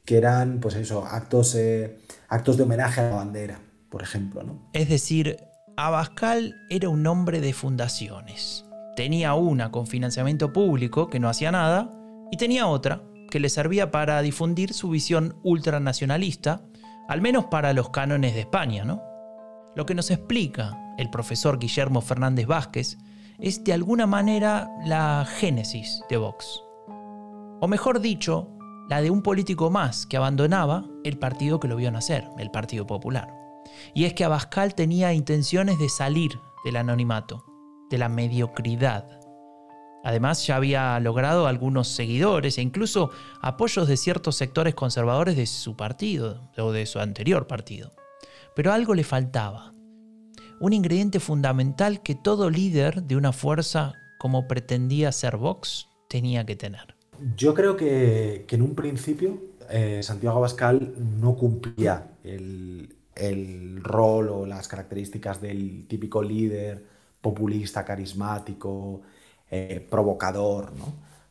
que 0.05 0.19
eran, 0.19 0.61
pues 0.61 0.75
eso, 0.75 1.07
actos, 1.07 1.55
eh, 1.55 1.97
actos 2.29 2.59
de 2.59 2.65
homenaje 2.65 3.01
a 3.01 3.09
la 3.09 3.17
bandera, 3.17 3.63
por 3.89 4.03
ejemplo. 4.03 4.43
¿no? 4.43 4.69
Es 4.75 4.91
decir, 4.91 5.39
Abascal 5.79 6.57
era 6.69 6.91
un 6.91 7.07
hombre 7.07 7.41
de 7.41 7.55
fundaciones 7.55 8.67
tenía 8.97 9.33
una 9.33 9.71
con 9.71 9.87
financiamiento 9.87 10.53
público 10.53 11.09
que 11.09 11.19
no 11.19 11.31
hacía 11.31 11.51
nada 11.51 11.91
y 12.31 12.37
tenía 12.37 12.67
otra 12.67 13.03
que 13.31 13.41
le 13.41 13.49
servía 13.49 13.91
para 13.91 14.21
difundir 14.23 14.75
su 14.75 14.91
visión 14.91 15.37
ultranacionalista, 15.43 16.63
al 17.09 17.21
menos 17.21 17.47
para 17.47 17.73
los 17.73 17.91
cánones 17.91 18.35
de 18.35 18.41
España, 18.41 18.85
¿no? 18.85 19.01
Lo 19.75 19.87
que 19.87 19.95
nos 19.95 20.11
explica 20.11 20.77
el 20.99 21.11
profesor 21.11 21.59
Guillermo 21.59 22.01
Fernández 22.01 22.47
Vázquez 22.47 22.99
es 23.39 23.65
de 23.65 23.73
alguna 23.73 24.07
manera 24.07 24.69
la 24.85 25.27
génesis 25.27 26.03
de 26.11 26.19
Vox. 26.19 26.63
O 27.61 27.69
mejor 27.69 28.01
dicho, 28.01 28.49
la 28.89 29.01
de 29.01 29.11
un 29.11 29.23
político 29.23 29.71
más 29.71 30.07
que 30.07 30.17
abandonaba 30.17 30.85
el 31.05 31.19
partido 31.19 31.61
que 31.61 31.69
lo 31.69 31.77
vio 31.77 31.91
nacer, 31.91 32.29
el 32.39 32.51
Partido 32.51 32.87
Popular. 32.87 33.33
Y 33.95 34.05
es 34.05 34.15
que 34.15 34.25
Abascal 34.25 34.75
tenía 34.75 35.13
intenciones 35.13 35.79
de 35.79 35.89
salir 35.89 36.33
del 36.65 36.77
anonimato, 36.77 37.45
de 37.89 37.99
la 37.99 38.09
mediocridad. 38.09 39.20
Además 40.03 40.47
ya 40.47 40.57
había 40.57 40.99
logrado 41.01 41.47
algunos 41.47 41.89
seguidores 41.89 42.57
e 42.59 42.63
incluso 42.63 43.11
apoyos 43.41 43.87
de 43.87 43.97
ciertos 43.97 44.37
sectores 44.37 44.75
conservadores 44.75 45.37
de 45.37 45.47
su 45.47 45.77
partido 45.77 46.51
o 46.57 46.73
de 46.73 46.87
su 46.87 47.01
anterior 47.01 47.47
partido. 47.47 47.93
Pero 48.57 48.73
algo 48.73 48.95
le 48.95 49.05
faltaba. 49.05 49.73
Un 50.59 50.73
ingrediente 50.73 51.21
fundamental 51.21 52.03
que 52.03 52.15
todo 52.15 52.51
líder 52.51 53.03
de 53.03 53.17
una 53.17 53.33
fuerza 53.33 53.95
como 54.19 54.47
pretendía 54.47 55.13
ser 55.13 55.37
Vox 55.37 55.89
tenía 56.09 56.45
que 56.45 56.57
tener. 56.57 56.95
Yo 57.37 57.55
creo 57.55 57.77
que, 57.77 58.47
en 58.49 58.63
un 58.63 58.75
principio 58.75 59.41
eh, 59.71 60.03
Santiago 60.03 60.39
Abascal 60.39 60.95
no 61.21 61.37
cumplía 61.37 62.13
el, 62.25 62.89
rol 63.83 64.29
o 64.29 64.47
las 64.47 64.67
características 64.67 65.41
del 65.41 65.87
típico 65.87 66.23
líder 66.23 66.83
populista, 67.21 67.85
carismático, 67.85 69.03
eh, 69.51 69.87
provocador. 69.91 70.73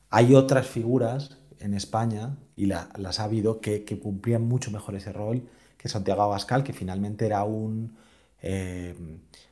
Hay 0.10 0.36
otras 0.36 0.68
figuras 0.68 1.38
en 1.60 1.74
España, 1.74 2.38
y 2.56 2.66
las 2.66 3.20
ha 3.20 3.24
habido, 3.24 3.62
que, 3.62 3.86
cumplían 4.02 4.44
mucho 4.44 4.72
mejor 4.72 4.96
ese 4.96 5.14
rol 5.14 5.44
que 5.78 5.88
Santiago 5.88 6.24
Abascal, 6.24 6.64
que 6.64 6.74
finalmente 6.74 7.26
era 7.26 7.44
un, 7.44 7.96
eh, 8.42 8.96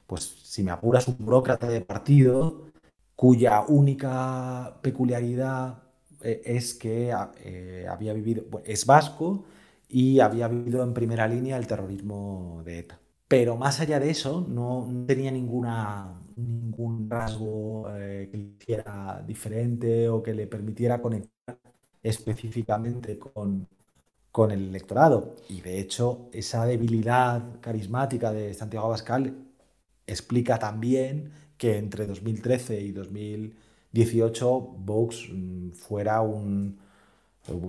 pues 0.06 0.24
si 0.44 0.64
me 0.64 0.72
apuras, 0.72 1.08
un 1.08 1.18
burócrata 1.20 1.68
de 1.70 1.82
partido 1.82 2.68
cuya 3.16 3.64
única 3.68 4.78
peculiaridad 4.82 5.84
eh, 6.22 6.42
es 6.46 6.74
que 6.74 7.14
eh, 7.44 7.88
había 7.90 8.14
vivido, 8.14 8.44
es 8.66 8.86
vasco 8.86 9.46
y 9.90 10.20
había 10.20 10.48
vivido 10.48 10.84
en 10.84 10.94
primera 10.94 11.28
línea 11.28 11.58
el 11.58 11.68
terrorismo 11.68 12.62
de 12.66 12.80
ETA. 12.80 13.00
Pero 13.28 13.58
más 13.58 13.80
allá 13.80 14.00
de 14.00 14.10
eso, 14.10 14.46
no, 14.48 15.06
tenía 15.08 15.32
ninguna, 15.32 16.22
ningún 16.38 17.10
rasgo 17.10 17.88
eh, 17.96 18.30
que 18.32 18.38
le 18.38 18.44
hiciera 18.44 19.24
diferente 19.26 20.10
o 20.10 20.22
que 20.22 20.34
le 20.34 20.48
permitiera 20.48 21.02
conectar 21.02 21.58
específicamente 22.04 23.18
con, 23.18 23.68
con 24.32 24.52
el 24.52 24.70
electorado. 24.70 25.36
Y 25.50 25.62
de 25.62 25.80
hecho, 25.80 26.30
esa 26.32 26.66
debilidad 26.66 27.60
carismática 27.62 28.32
de 28.32 28.54
Santiago 28.54 28.88
Abascal 28.88 29.36
explica 30.06 30.60
también 30.60 31.32
que 31.58 31.78
entre 31.78 32.06
2013 32.08 32.82
y 32.82 32.92
2018 32.92 34.60
Vox 34.80 35.30
mm, 35.34 35.72
fuera 35.72 36.22
un, 36.22 36.80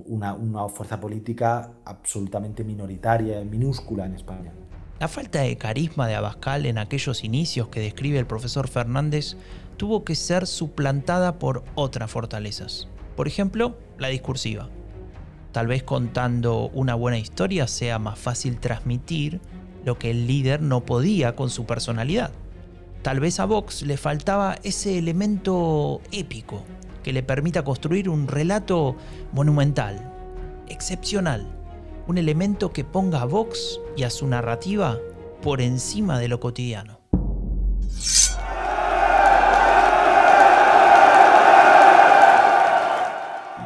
una, 0.07 0.35
una, 0.35 0.69
fuerza 0.69 1.01
política 1.01 1.73
absolutamente 1.85 2.65
minoritaria, 2.65 3.43
minúscula 3.45 4.07
en 4.07 4.15
España. 4.15 4.53
La 5.01 5.07
falta 5.07 5.43
de 5.43 5.57
carisma 5.57 6.09
de 6.09 6.17
Abascal 6.17 6.67
en 6.67 6.77
aquellos 6.77 7.23
inicios 7.23 7.69
que 7.69 7.79
describe 7.79 8.19
el 8.19 8.27
profesor 8.27 8.67
Fernández 8.67 9.37
tuvo 9.77 10.03
que 10.03 10.17
ser 10.17 10.49
suplantada 10.49 11.39
por 11.39 11.63
otras 11.77 12.11
fortalezas. 12.11 12.89
Por 13.15 13.29
ejemplo, 13.29 13.79
la 13.97 14.09
discursiva. 14.09 14.69
Tal 15.53 15.69
vez 15.69 15.85
contando 15.85 16.69
una 16.75 16.97
buena 16.97 17.17
historia 17.17 17.69
sea 17.69 18.01
más 18.01 18.19
fácil 18.19 18.59
transmitir 18.59 19.41
lo 19.85 19.99
que 19.99 20.11
el 20.11 20.27
líder 20.27 20.63
no 20.63 20.85
podía 20.85 21.37
con 21.37 21.49
su 21.49 21.65
personalidad. 21.65 22.33
Tal 23.03 23.21
vez 23.21 23.39
a 23.39 23.45
Vox 23.45 23.83
le 23.83 23.97
faltaba 23.97 24.57
ese 24.65 24.99
elemento 24.99 26.01
épico 26.11 26.65
que 27.05 27.13
le 27.13 27.23
permita 27.23 27.63
construir 27.63 28.09
un 28.09 28.27
relato 28.27 28.97
monumental, 29.33 30.13
excepcional, 30.69 31.58
un 32.09 32.17
elemento 32.17 32.73
que 32.73 32.85
ponga 32.85 33.21
a 33.21 33.27
Vox 33.27 33.81
y 33.95 34.03
a 34.03 34.11
su 34.11 34.27
narrativa 34.27 34.99
por 35.43 35.61
encima 35.61 36.19
de 36.19 36.29
lo 36.29 36.41
cotidiano. 36.41 37.01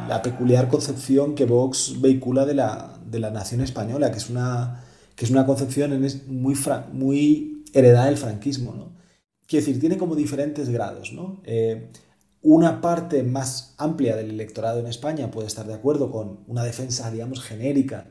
La 0.09 0.21
peculiar 0.21 0.67
concepción 0.67 1.35
que 1.35 1.45
Vox 1.45 2.01
vehicula 2.01 2.45
de 2.45 2.53
la, 2.53 2.99
de 3.09 3.19
la 3.19 3.31
nación 3.31 3.61
española, 3.61 4.11
que 4.11 4.17
es 4.17 4.29
una, 4.29 4.83
que 5.15 5.23
es 5.23 5.31
una 5.31 5.45
concepción 5.45 5.97
muy, 6.27 6.55
muy 6.91 7.63
heredada 7.73 8.07
del 8.07 8.17
franquismo. 8.17 8.73
¿no? 8.73 8.91
Quiero 9.47 9.65
decir, 9.65 9.79
tiene 9.79 9.97
como 9.97 10.15
diferentes 10.15 10.69
grados, 10.69 11.13
¿no? 11.13 11.41
Eh, 11.45 11.89
una 12.41 12.81
parte 12.81 13.23
más 13.23 13.73
amplia 13.77 14.17
del 14.17 14.31
electorado 14.31 14.81
en 14.81 14.87
España 14.87 15.31
puede 15.31 15.47
estar 15.47 15.65
de 15.65 15.73
acuerdo 15.73 16.11
con 16.11 16.41
una 16.47 16.65
defensa, 16.65 17.09
digamos, 17.09 17.41
genérica 17.41 18.07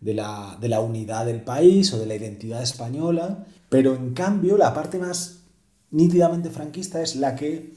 de 0.00 0.14
la, 0.14 0.56
de 0.60 0.68
la 0.68 0.80
unidad 0.80 1.26
del 1.26 1.42
país 1.42 1.92
o 1.92 1.98
de 1.98 2.06
la 2.06 2.14
identidad 2.14 2.62
española, 2.62 3.46
pero 3.68 3.94
en 3.94 4.14
cambio 4.14 4.56
la 4.56 4.72
parte 4.74 4.98
más 4.98 5.40
nítidamente 5.90 6.50
franquista 6.50 7.02
es 7.02 7.16
la 7.16 7.36
que, 7.36 7.72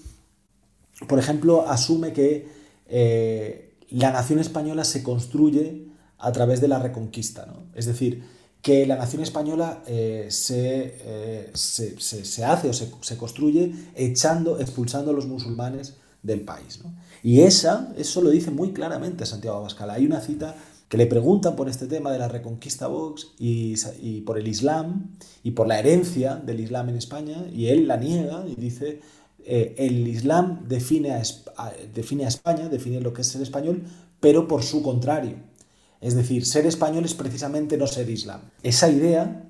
por 1.08 1.20
ejemplo, 1.20 1.68
asume 1.68 2.14
que 2.14 2.48
eh, 2.88 3.76
la 3.90 4.12
nación 4.12 4.40
española 4.40 4.84
se 4.84 5.04
construye 5.04 5.88
a 6.18 6.32
través 6.32 6.62
de 6.62 6.68
la 6.68 6.80
reconquista, 6.80 7.46
¿no? 7.46 7.66
Es 7.76 7.86
decir, 7.86 8.24
que 8.62 8.88
la 8.88 8.96
nación 8.96 9.22
española 9.22 9.84
eh, 9.88 10.30
eh, 10.30 11.52
se, 11.54 12.00
se, 12.00 12.46
hace 12.46 12.70
o 12.70 12.74
se, 12.74 13.18
construye 13.18 13.74
echando, 13.94 14.58
expulsando 14.60 15.12
a 15.12 15.14
los 15.14 15.28
musulmanes 15.28 15.96
del 16.22 16.42
país. 16.42 16.80
Y 17.22 17.42
esa, 17.42 17.94
eso 17.98 18.22
lo 18.22 18.30
dice 18.30 18.52
muy 18.52 18.72
claramente 18.72 19.26
Santiago 19.26 19.58
Abascal. 19.58 19.90
Hay 19.90 20.06
una 20.06 20.22
cita 20.22 20.56
que 20.94 20.98
le 20.98 21.08
preguntan 21.08 21.56
por 21.56 21.70
este 21.70 21.88
tema 21.88 22.12
de 22.12 22.20
la 22.20 22.28
reconquista 22.28 22.86
Vox 22.86 23.32
y, 23.40 24.22
por 24.22 24.38
el 24.38 24.48
Islam 24.48 25.10
y 25.42 25.50
por 25.50 25.66
la 25.68 25.80
herencia 25.80 26.36
del 26.36 26.60
Islam 26.60 26.90
en 26.90 26.98
España, 26.98 27.48
y 27.52 27.70
él 27.70 27.88
la 27.88 27.98
niega 27.98 28.46
y 28.48 28.54
dice, 28.54 29.02
eh, 29.44 29.74
el 29.80 30.08
Islam 30.08 30.68
define 30.68 31.14
a, 31.14 31.24
define 31.96 32.26
a 32.26 32.28
España, 32.28 32.70
define 32.70 33.02
lo 33.02 33.12
que 33.12 33.22
es 33.24 33.28
ser 33.28 33.42
español, 33.42 33.82
pero 34.20 34.48
por 34.48 34.62
su 34.62 34.84
contrario 34.84 35.38
es 36.00 36.14
decir, 36.14 36.46
ser 36.46 36.68
español 36.68 37.06
es 37.06 37.16
precisamente 37.16 37.76
no 37.76 37.88
ser 37.88 38.08
islam. 38.12 38.42
Esa 38.62 38.88
idea, 38.88 39.50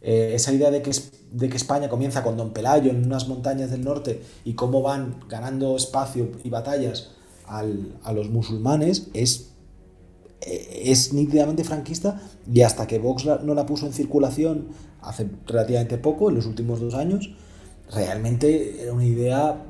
eh, 0.00 0.32
esa 0.36 0.52
idea 0.52 0.70
de 0.70 0.80
que, 0.80 0.92
de 1.32 1.48
que 1.48 1.56
España 1.56 1.88
comienza 1.88 2.22
con 2.22 2.36
Don 2.36 2.52
Pelayo 2.52 2.92
en 2.92 3.04
unas 3.04 3.26
montañas 3.26 3.72
del 3.72 3.82
norte 3.82 4.22
y 4.44 4.52
cómo 4.52 4.80
van 4.80 5.16
ganando 5.28 5.76
espacio 5.76 6.30
y 6.44 6.50
batallas 6.50 7.10
a 7.46 8.12
los 8.12 8.30
musulmanes, 8.30 9.08
es, 9.12 9.53
es 10.46 11.12
nítidamente 11.12 11.64
franquista 11.64 12.20
y 12.52 12.62
hasta 12.62 12.86
que 12.86 12.98
Vox 12.98 13.24
no 13.24 13.54
la 13.54 13.66
puso 13.66 13.86
en 13.86 13.92
circulación 13.92 14.68
hace 15.00 15.28
relativamente 15.46 15.98
poco, 15.98 16.28
en 16.28 16.36
los 16.36 16.46
últimos 16.46 16.80
dos 16.80 16.94
años, 16.94 17.30
realmente 17.92 18.82
era 18.82 18.92
una 18.92 19.04
idea 19.04 19.62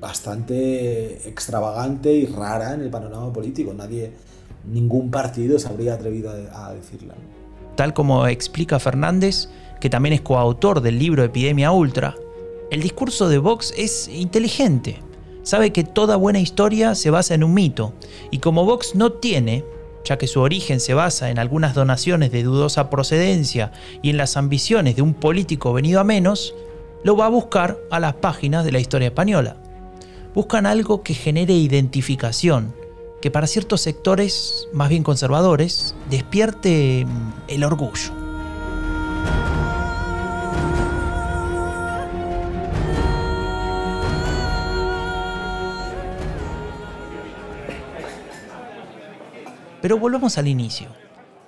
bastante 0.00 1.28
extravagante 1.28 2.12
y 2.12 2.26
rara 2.26 2.74
en 2.74 2.82
el 2.82 2.90
panorama 2.90 3.32
político. 3.32 3.72
Nadie, 3.72 4.12
ningún 4.70 5.10
partido 5.10 5.58
se 5.58 5.68
habría 5.68 5.94
atrevido 5.94 6.30
a, 6.30 6.74
decirla. 6.74 7.14
Tal 7.76 7.94
como 7.94 8.26
explica 8.26 8.78
Fernández, 8.78 9.48
que 9.80 9.88
también 9.88 10.12
es 10.12 10.20
coautor 10.20 10.80
del 10.80 10.98
libro 10.98 11.24
Epidemia 11.24 11.72
Ultra, 11.72 12.14
el 12.70 12.82
discurso 12.82 13.28
de 13.28 13.38
Vox 13.38 13.72
es 13.76 14.08
inteligente. 14.08 14.98
Sabe 15.44 15.72
que 15.72 15.84
toda 15.84 16.16
buena 16.16 16.40
historia 16.40 16.94
se 16.94 17.10
basa 17.10 17.34
en 17.34 17.44
un 17.44 17.52
mito, 17.52 17.92
y 18.30 18.38
como 18.38 18.64
Vox 18.64 18.94
no 18.94 19.12
tiene, 19.12 19.62
ya 20.02 20.16
que 20.16 20.26
su 20.26 20.40
origen 20.40 20.80
se 20.80 20.94
basa 20.94 21.30
en 21.30 21.38
algunas 21.38 21.74
donaciones 21.74 22.32
de 22.32 22.42
dudosa 22.42 22.88
procedencia 22.88 23.70
y 24.02 24.10
en 24.10 24.16
las 24.16 24.38
ambiciones 24.38 24.96
de 24.96 25.02
un 25.02 25.12
político 25.12 25.74
venido 25.74 26.00
a 26.00 26.04
menos, 26.04 26.54
lo 27.02 27.14
va 27.14 27.26
a 27.26 27.30
buscar 27.30 27.78
a 27.90 28.00
las 28.00 28.14
páginas 28.14 28.64
de 28.64 28.72
la 28.72 28.78
historia 28.78 29.08
española. 29.08 29.58
Buscan 30.34 30.64
algo 30.64 31.02
que 31.02 31.12
genere 31.12 31.52
identificación, 31.52 32.74
que 33.20 33.30
para 33.30 33.46
ciertos 33.46 33.82
sectores 33.82 34.68
más 34.72 34.88
bien 34.88 35.02
conservadores 35.02 35.94
despierte 36.08 37.04
mm, 37.06 37.32
el 37.48 37.64
orgullo. 37.64 38.23
Pero 49.84 49.98
volvamos 49.98 50.38
al 50.38 50.48
inicio. 50.48 50.88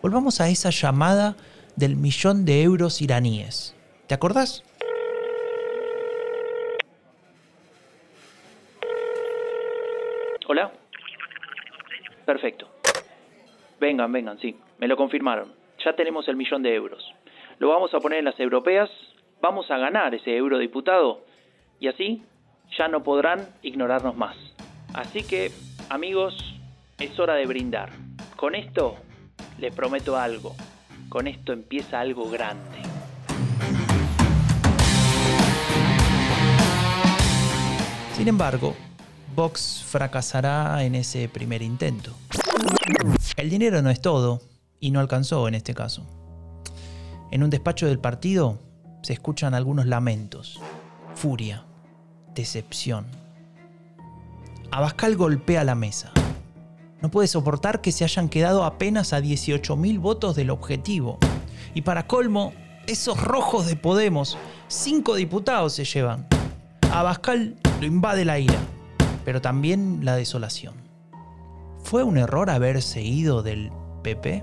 Volvamos 0.03 0.43
a 0.43 0.51
esa 0.51 0.69
llamada 0.69 1.37
del 1.75 1.97
millón 1.97 2.45
de 2.45 2.63
euros 2.65 3.01
iraníes. 3.01 3.75
¿Te 4.07 4.15
acordás? 4.15 4.63
Hola. 10.47 10.71
Perfecto. 12.27 12.69
Vengan, 13.81 14.13
vengan, 14.13 14.39
sí, 14.39 14.55
me 14.77 14.87
lo 14.87 14.99
confirmaron. 14.99 15.55
Ya 15.83 15.97
tenemos 15.97 16.29
el 16.29 16.37
millón 16.37 16.63
de 16.63 16.75
euros. 16.75 17.03
Lo 17.59 17.71
vamos 17.71 17.95
a 17.95 18.01
poner 18.01 18.19
en 18.19 18.27
las 18.27 18.39
europeas, 18.39 18.91
vamos 19.41 19.71
a 19.71 19.79
ganar 19.79 20.15
ese 20.15 20.37
eurodiputado 20.37 21.25
y 21.81 21.89
así 21.89 22.23
ya 22.77 22.87
no 22.89 23.03
podrán 23.03 23.49
ignorarnos 23.63 24.15
más. 24.15 24.37
Así 24.93 25.27
que, 25.27 25.53
amigos, 25.89 26.37
es 26.99 27.19
hora 27.19 27.33
de 27.33 27.47
brindar. 27.47 28.06
Con 28.37 28.55
esto 28.55 28.97
les 29.59 29.75
prometo 29.75 30.17
algo. 30.17 30.55
Con 31.09 31.27
esto 31.27 31.55
empieza 31.55 32.01
algo 32.01 32.29
grande. 32.29 32.79
Sin 38.15 38.29
embargo, 38.29 38.75
Vox 39.35 39.83
fracasará 39.89 40.85
en 40.85 40.95
ese 40.95 41.31
primer 41.31 41.63
intento. 41.63 42.13
El 43.37 43.49
dinero 43.49 43.81
no 43.81 43.89
es 43.89 44.03
todo, 44.03 44.43
y 44.81 44.91
no 44.91 45.01
alcanzó 45.01 45.49
en 45.49 45.55
este 45.55 45.75
caso. 45.75 46.07
En 47.31 47.43
un 47.43 47.51
despacho 47.51 47.87
del 47.87 47.99
partido 47.99 48.59
se 49.03 49.15
escuchan 49.15 49.55
algunos 49.55 49.87
lamentos, 49.87 50.61
furia, 51.15 51.65
decepción. 52.35 53.07
Abascal 54.71 55.17
golpea 55.17 55.65
la 55.65 55.75
mesa. 55.75 56.13
No 57.03 57.11
puede 57.11 57.29
soportar 57.29 57.81
que 57.81 57.93
se 57.93 58.05
hayan 58.05 58.29
quedado 58.29 58.65
apenas 58.65 59.13
a 59.13 59.21
18.000 59.21 60.01
votos 60.01 60.35
del 60.35 60.51
objetivo. 60.51 61.19
Y 61.75 61.83
para 61.83 62.07
colmo, 62.07 62.53
esos 62.87 63.21
rojos 63.23 63.67
de 63.67 63.77
Podemos, 63.77 64.39
cinco 64.69 65.15
diputados 65.15 65.75
se 65.75 65.85
llevan. 65.85 66.27
A 66.91 67.01
Abascal 67.01 67.57
lo 67.81 67.87
invade 67.87 68.25
la 68.25 68.39
ira, 68.39 68.59
pero 69.25 69.43
también 69.43 70.01
la 70.05 70.17
desolación. 70.17 70.75
¿Fue 71.83 72.03
un 72.03 72.17
error 72.17 72.49
haberse 72.49 73.03
ido 73.03 73.43
del 73.43 73.71
PP? 74.03 74.43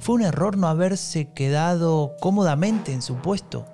¿Fue 0.00 0.16
un 0.16 0.22
error 0.22 0.56
no 0.56 0.66
haberse 0.66 1.32
quedado 1.32 2.16
cómodamente 2.20 2.92
en 2.92 3.02
su 3.02 3.16
puesto? 3.16 3.66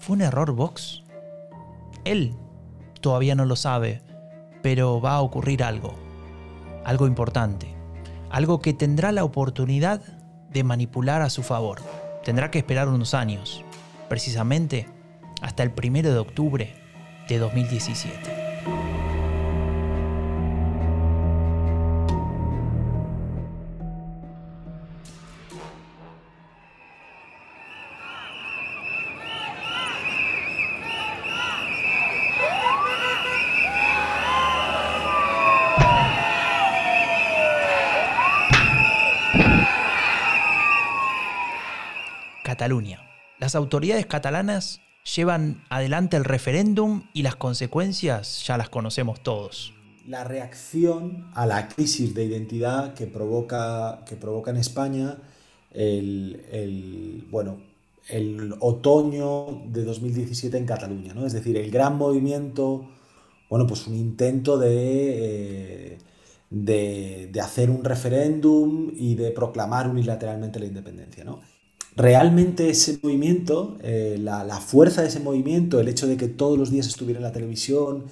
¿Fue 0.00 0.16
un 0.16 0.22
error 0.22 0.52
Vox? 0.52 1.04
Él 2.04 2.34
todavía 3.00 3.34
no 3.36 3.44
lo 3.44 3.54
sabe, 3.54 4.02
pero 4.62 5.00
va 5.00 5.14
a 5.14 5.20
ocurrir 5.20 5.62
algo. 5.62 6.05
Algo 6.86 7.08
importante. 7.08 7.74
Algo 8.30 8.60
que 8.60 8.72
tendrá 8.72 9.10
la 9.10 9.24
oportunidad 9.24 10.00
de 10.52 10.62
manipular 10.62 11.20
a 11.20 11.30
su 11.30 11.42
favor. 11.42 11.80
Tendrá 12.24 12.52
que 12.52 12.58
esperar 12.58 12.86
unos 12.86 13.12
años, 13.12 13.64
precisamente 14.08 14.86
hasta 15.42 15.64
el 15.64 15.72
primero 15.72 16.12
de 16.12 16.18
octubre 16.18 16.76
de 17.28 17.38
2017. 17.38 18.35
Las 43.38 43.54
autoridades 43.54 44.06
catalanas 44.06 44.80
llevan 45.14 45.62
adelante 45.70 46.16
el 46.16 46.24
referéndum 46.24 47.04
y 47.12 47.22
las 47.22 47.36
consecuencias 47.36 48.44
ya 48.44 48.56
las 48.56 48.68
conocemos 48.68 49.22
todos. 49.22 49.72
La 50.06 50.24
reacción 50.24 51.28
a 51.34 51.46
la 51.46 51.68
crisis 51.68 52.14
de 52.14 52.24
identidad 52.24 52.94
que 52.94 53.06
provoca, 53.06 54.04
que 54.06 54.16
provoca 54.16 54.50
en 54.50 54.56
España 54.56 55.18
el, 55.72 57.26
bueno, 57.30 57.58
el 58.08 58.54
otoño 58.58 59.62
de 59.66 59.84
2017 59.84 60.56
en 60.56 60.66
Cataluña, 60.66 61.14
¿no? 61.14 61.26
Es 61.26 61.34
decir, 61.34 61.56
el 61.56 61.70
gran 61.70 61.96
movimiento, 61.96 62.88
bueno, 63.48 63.66
pues 63.66 63.86
un 63.86 63.94
intento 63.94 64.58
de, 64.58 65.92
eh, 65.92 65.98
de, 66.50 67.28
de 67.32 67.40
hacer 67.40 67.70
un 67.70 67.84
referéndum 67.84 68.92
y 68.96 69.14
de 69.14 69.30
proclamar 69.30 69.88
unilateralmente 69.88 70.58
la 70.58 70.66
independencia, 70.66 71.22
¿no? 71.24 71.40
Realmente 71.96 72.68
ese 72.68 72.98
movimiento, 73.02 73.78
eh, 73.82 74.18
la, 74.20 74.60
fuerza 74.60 75.02
de 75.02 75.08
ese 75.08 75.20
movimiento, 75.20 75.80
el 75.80 75.88
hecho 75.88 76.06
de 76.06 76.16
que 76.16 76.28
todos 76.28 76.58
los 76.58 76.70
días 76.70 76.86
estuviera 76.86 77.18
en 77.18 77.24
la 77.24 77.32
televisión 77.32 78.04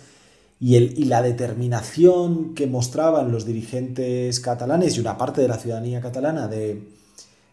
y, 0.58 0.76
el, 0.76 0.98
y 0.98 1.04
la 1.04 1.22
determinación 1.22 2.54
que 2.54 2.66
mostraban 2.66 3.30
los 3.30 3.44
dirigentes 3.44 4.40
catalanes 4.40 4.96
y 4.96 5.00
una 5.00 5.18
parte 5.18 5.42
de 5.42 5.48
la 5.48 5.58
ciudadanía 5.58 6.00
catalana 6.00 6.48
de, 6.48 6.82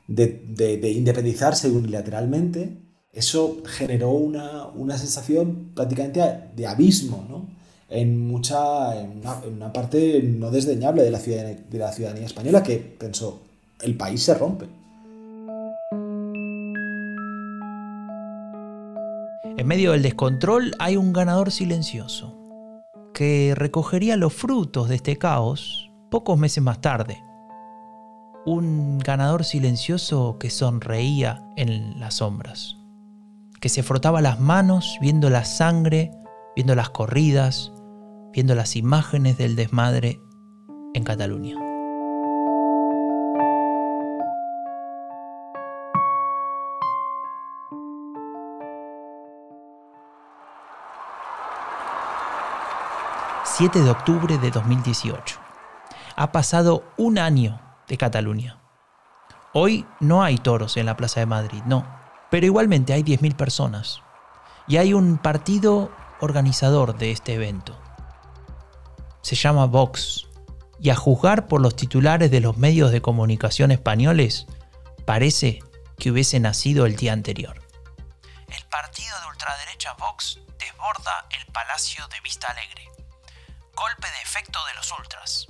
de, 0.08 0.92
independizarse 0.92 1.70
unilateralmente, 1.70 2.78
eso 3.12 3.58
generó 3.66 4.12
una, 4.12 4.68
una, 4.68 4.98
sensación 4.98 5.72
prácticamente 5.76 6.22
de 6.56 6.68
abismo, 6.68 7.26
¿no? 7.30 7.50
En, 7.90 8.26
mucha, 8.26 9.02
en 9.02 9.22
una, 9.54 9.74
parte 9.74 10.22
no 10.24 10.50
desdeñable 10.50 11.04
de 11.04 11.12
la, 11.12 11.20
ciudadanía, 11.20 11.66
de 11.70 11.78
la 11.78 11.92
ciudadanía 11.92 12.26
española 12.26 12.64
que 12.64 12.78
pensó, 12.78 13.42
el 13.82 13.98
país 13.98 14.24
se 14.24 14.34
rompe. 14.34 14.81
En 19.62 19.68
medio 19.68 19.92
del 19.92 20.02
descontrol 20.02 20.74
hay 20.80 20.98
un 20.98 21.14
ganador 21.14 21.52
silencioso, 21.52 22.36
que 23.14 23.54
recogería 23.56 24.18
los 24.18 24.34
frutos 24.34 24.90
de 24.90 24.96
este 24.96 25.18
caos 25.20 25.92
pocos 26.10 26.40
meses 26.40 26.64
más 26.64 26.82
tarde. 26.82 27.24
Un 28.44 28.98
ganador 28.98 29.44
silencioso 29.44 30.38
que 30.40 30.50
sonreía 30.50 31.44
en 31.58 32.00
las 32.00 32.16
sombras, 32.16 32.76
que 33.60 33.70
se 33.70 33.84
frotaba 33.84 34.20
las 34.20 34.40
manos 34.40 34.98
viendo 35.00 35.30
la 35.30 35.46
sangre, 35.46 36.10
viendo 36.56 36.74
las 36.74 36.90
corridas, 36.90 37.72
viendo 38.34 38.56
las 38.56 38.76
imágenes 38.76 39.38
del 39.38 39.56
desmadre 39.56 40.20
en 40.96 41.04
Cataluña. 41.04 41.71
7 53.54 53.82
de 53.82 53.90
octubre 53.90 54.38
de 54.38 54.50
2018. 54.50 55.38
Ha 56.16 56.32
pasado 56.32 56.86
un 56.96 57.20
año 57.20 57.60
de 57.86 57.98
Cataluña. 57.98 58.62
Hoy 59.54 59.86
no 60.00 60.24
hay 60.24 60.38
toros 60.38 60.78
en 60.78 60.86
la 60.86 60.96
Plaza 60.96 61.20
de 61.20 61.26
Madrid, 61.26 61.62
no, 61.66 61.86
pero 62.30 62.46
igualmente 62.46 62.94
hay 62.94 63.04
10.000 63.04 63.36
personas. 63.36 64.02
Y 64.70 64.78
hay 64.78 64.94
un 64.94 65.18
partido 65.18 65.92
organizador 66.22 66.98
de 66.98 67.12
este 67.12 67.34
evento. 67.34 67.78
Se 69.22 69.36
llama 69.36 69.66
Vox. 69.66 70.28
Y 70.80 70.90
a 70.90 70.96
juzgar 70.96 71.48
por 71.48 71.60
los 71.60 71.76
titulares 71.76 72.32
de 72.32 72.40
los 72.40 72.58
medios 72.58 72.92
de 72.92 73.02
comunicación 73.02 73.72
españoles, 73.72 74.48
parece 75.06 75.60
que 76.00 76.10
hubiese 76.10 76.40
nacido 76.40 76.86
el 76.86 76.96
día 76.96 77.12
anterior. 77.12 77.62
El 78.48 78.64
partido 78.70 79.20
de 79.20 79.28
ultraderecha 79.28 79.94
Vox 80.00 80.40
desborda 80.58 81.28
el 81.38 81.46
Palacio 81.52 82.08
de 82.08 82.22
Vista 82.22 82.48
Alegre 82.48 82.92
Golpe 83.82 84.08
de 84.14 84.22
efecto 84.22 84.60
de 84.70 84.76
los 84.76 84.94
ultras. 84.94 85.48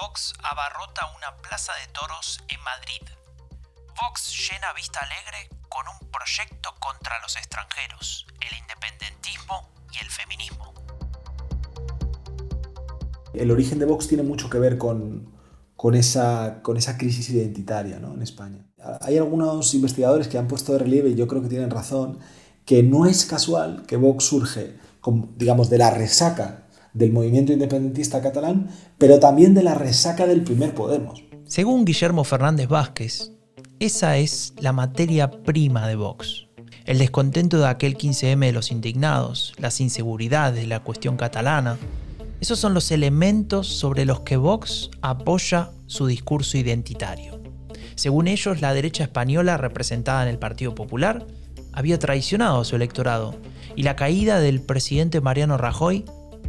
Vox 0.00 0.32
abarrota 0.42 1.02
una 1.18 1.36
plaza 1.42 1.72
de 1.84 1.92
toros 1.92 2.40
en 2.48 2.58
Madrid. 2.64 3.04
Vox 4.00 4.32
llena 4.48 4.72
Vista 4.72 5.00
Alegre 5.00 5.50
con 5.68 5.84
un 5.92 6.08
proyecto 6.08 6.70
contra 6.80 7.20
los 7.20 7.36
extranjeros, 7.36 8.24
el 8.40 8.56
independentismo 8.56 9.68
y 9.92 9.98
el 10.02 10.08
feminismo. 10.08 10.72
El 13.34 13.50
origen 13.50 13.78
de 13.78 13.84
Vox 13.84 14.08
tiene 14.08 14.22
mucho 14.22 14.48
que 14.48 14.58
ver 14.58 14.78
con, 14.78 15.28
esa, 15.92 16.62
crisis 16.96 17.28
identitaria 17.28 17.96
en 17.98 18.22
España. 18.22 18.64
Hay 19.02 19.18
algunos 19.18 19.74
investigadores 19.74 20.28
que 20.28 20.38
han 20.38 20.48
puesto 20.48 20.72
de 20.72 20.78
relieve, 20.78 21.10
y 21.10 21.16
yo 21.16 21.28
creo 21.28 21.42
que 21.42 21.50
tienen 21.50 21.70
razón, 21.70 22.18
que 22.64 22.82
no 22.82 23.04
es 23.04 23.26
casual 23.26 23.84
que 23.86 23.98
Vox 23.98 24.24
surge, 24.24 24.78
digamos, 25.36 25.68
de 25.68 25.76
la 25.76 25.90
resaca 25.90 26.63
del 26.94 27.12
movimiento 27.12 27.52
independentista 27.52 28.22
catalán, 28.22 28.68
pero 28.96 29.18
también 29.18 29.52
de 29.52 29.62
la 29.62 29.74
resaca 29.74 30.26
del 30.26 30.42
primer 30.42 30.74
Podemos. 30.74 31.22
Según 31.44 31.84
Guillermo 31.84 32.24
Fernández 32.24 32.68
Vázquez, 32.68 33.32
esa 33.80 34.16
es 34.16 34.54
la 34.58 34.72
materia 34.72 35.30
prima 35.30 35.86
de 35.86 35.96
Vox. 35.96 36.46
El 36.86 36.98
descontento 36.98 37.58
de 37.58 37.66
aquel 37.66 37.96
15M 37.96 38.46
de 38.46 38.52
los 38.52 38.70
indignados, 38.70 39.54
las 39.58 39.80
inseguridades 39.80 40.62
de 40.62 40.66
la 40.66 40.80
cuestión 40.80 41.16
catalana, 41.16 41.76
esos 42.40 42.58
son 42.58 42.74
los 42.74 42.90
elementos 42.90 43.66
sobre 43.66 44.04
los 44.04 44.20
que 44.20 44.36
Vox 44.36 44.90
apoya 45.02 45.70
su 45.86 46.06
discurso 46.06 46.58
identitario. 46.58 47.40
Según 47.94 48.28
ellos, 48.28 48.60
la 48.60 48.74
derecha 48.74 49.04
española 49.04 49.56
representada 49.56 50.22
en 50.22 50.28
el 50.28 50.38
Partido 50.38 50.74
Popular 50.74 51.26
había 51.72 51.98
traicionado 51.98 52.60
a 52.60 52.64
su 52.64 52.76
electorado 52.76 53.34
y 53.76 53.82
la 53.82 53.96
caída 53.96 54.40
del 54.40 54.60
presidente 54.60 55.20
Mariano 55.20 55.56
Rajoy 55.56 56.04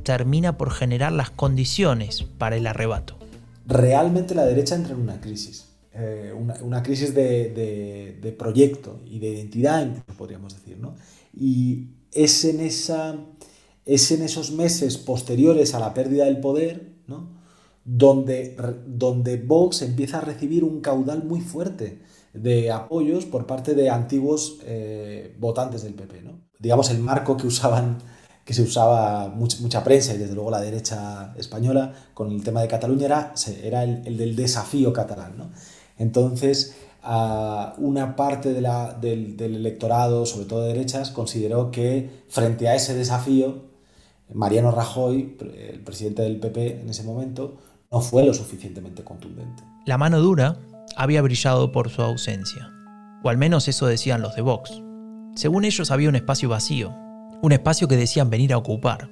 termina 0.05 0.57
por 0.57 0.71
generar 0.71 1.11
las 1.11 1.31
condiciones 1.31 2.23
para 2.37 2.55
el 2.55 2.67
arrebato. 2.67 3.17
Realmente 3.65 4.35
la 4.35 4.45
derecha 4.45 4.75
entra 4.75 4.93
en 4.93 5.01
una 5.01 5.19
crisis, 5.19 5.65
eh, 5.93 6.31
una, 6.61 6.83
crisis 6.83 7.13
de, 7.13 8.35
proyecto 8.37 9.01
y 9.05 9.19
de 9.19 9.29
identidad, 9.29 10.05
podríamos 10.17 10.53
decir. 10.53 10.77
¿no? 10.79 10.95
Y 11.33 11.89
es 12.13 12.45
en, 12.45 12.61
esa, 12.61 13.17
es 13.83 14.11
en 14.11 14.21
esos 14.21 14.51
meses 14.51 14.97
posteriores 14.97 15.73
a 15.73 15.79
la 15.79 15.93
pérdida 15.93 16.25
del 16.25 16.39
poder, 16.39 16.93
¿no? 17.07 17.27
donde, 17.83 18.55
donde 18.85 19.37
Vox 19.37 19.81
empieza 19.81 20.19
a 20.19 20.21
recibir 20.21 20.63
un 20.63 20.81
caudal 20.81 21.23
muy 21.23 21.41
fuerte 21.41 21.99
de 22.33 22.71
apoyos 22.71 23.25
por 23.25 23.47
parte 23.47 23.73
de 23.73 23.89
antiguos 23.89 24.59
eh, 24.65 25.35
votantes 25.39 25.81
del 25.81 25.95
PP. 25.95 26.21
¿no? 26.21 26.41
Digamos, 26.59 26.91
el 26.91 26.99
marco 26.99 27.35
que 27.35 27.47
usaban 27.47 27.97
que 28.45 28.53
se 28.53 28.61
usaba 28.61 29.27
mucha, 29.29 29.83
prensa 29.83 30.13
y 30.13 30.19
desde 30.19 30.35
luego 30.35 30.51
la 30.51 30.61
derecha 30.61 31.33
española 31.35 31.93
con 32.13 32.31
el 32.31 32.43
tema 32.43 32.61
de 32.61 32.67
Cataluña 32.67 33.07
era, 33.07 33.33
era 33.63 33.83
el, 33.83 34.17
del 34.17 34.35
desafío 34.35 34.93
catalán. 34.93 35.35
¿no? 35.35 35.49
Entonces, 35.97 36.75
una 37.03 38.15
parte 38.15 38.53
del, 38.53 39.35
del, 39.35 39.55
electorado, 39.55 40.27
sobre 40.27 40.45
todo 40.45 40.61
de 40.61 40.73
derechas, 40.73 41.09
consideró 41.09 41.71
que 41.71 42.23
frente 42.29 42.67
a 42.67 42.75
ese 42.75 42.93
desafío, 42.93 43.63
Mariano 44.31 44.71
Rajoy, 44.71 45.37
el 45.71 45.79
presidente 45.79 46.21
del 46.21 46.39
PP 46.39 46.81
en 46.81 46.89
ese 46.89 47.03
momento, 47.03 47.57
no 47.91 48.01
fue 48.01 48.23
lo 48.25 48.33
suficientemente 48.33 49.03
contundente. 49.03 49.63
La 49.87 49.97
mano 49.97 50.19
dura 50.19 50.59
había 50.95 51.23
brillado 51.23 51.71
por 51.71 51.89
su 51.89 52.03
ausencia, 52.03 52.71
o 53.23 53.29
al 53.29 53.37
menos 53.37 53.67
eso 53.67 53.87
decían 53.87 54.21
los 54.21 54.35
de 54.35 54.43
Vox. 54.43 54.81
Según 55.35 55.65
ellos 55.65 55.91
había 55.91 56.09
un 56.09 56.15
espacio 56.15 56.49
vacío, 56.49 57.04
un 57.45 57.51
espacio 57.51 57.87
que 57.87 57.95
decían 57.95 58.29
venir 58.29 58.53
a 58.53 58.57
ocupar. 58.57 59.09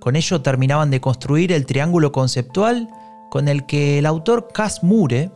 Con 0.00 0.16
ello 0.16 0.42
terminaban 0.42 0.90
de 0.90 1.00
construir 1.00 1.52
el 1.52 1.64
triángulo 1.64 2.10
conceptual 2.10 2.88
con 3.30 3.46
el 3.46 3.66
que 3.66 4.00
el 4.00 4.06
autor 4.06 4.48
Cas 4.52 4.82
Mure 4.82 5.30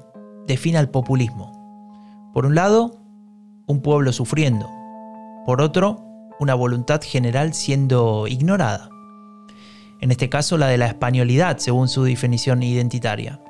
define 0.47 0.79
al 0.79 0.91
populismo. 0.91 1.53
Por 2.35 2.47
un 2.47 2.57
lado, 2.57 3.01
un 3.67 3.81
pueblo 3.81 4.13
sufriendo. 4.13 4.69
Por 5.47 5.61
otro, 5.61 6.05
una 6.41 6.55
voluntad 6.55 7.01
general 7.03 7.55
siendo 7.55 8.27
ignorada. 8.27 8.91
En 10.01 10.11
este 10.11 10.29
caso, 10.29 10.59
la 10.59 10.67
de 10.67 10.79
la 10.79 10.87
españolidad, 10.87 11.59
según 11.59 11.89
su 11.89 12.03
definición 12.03 12.63
identitaria. 12.63 13.41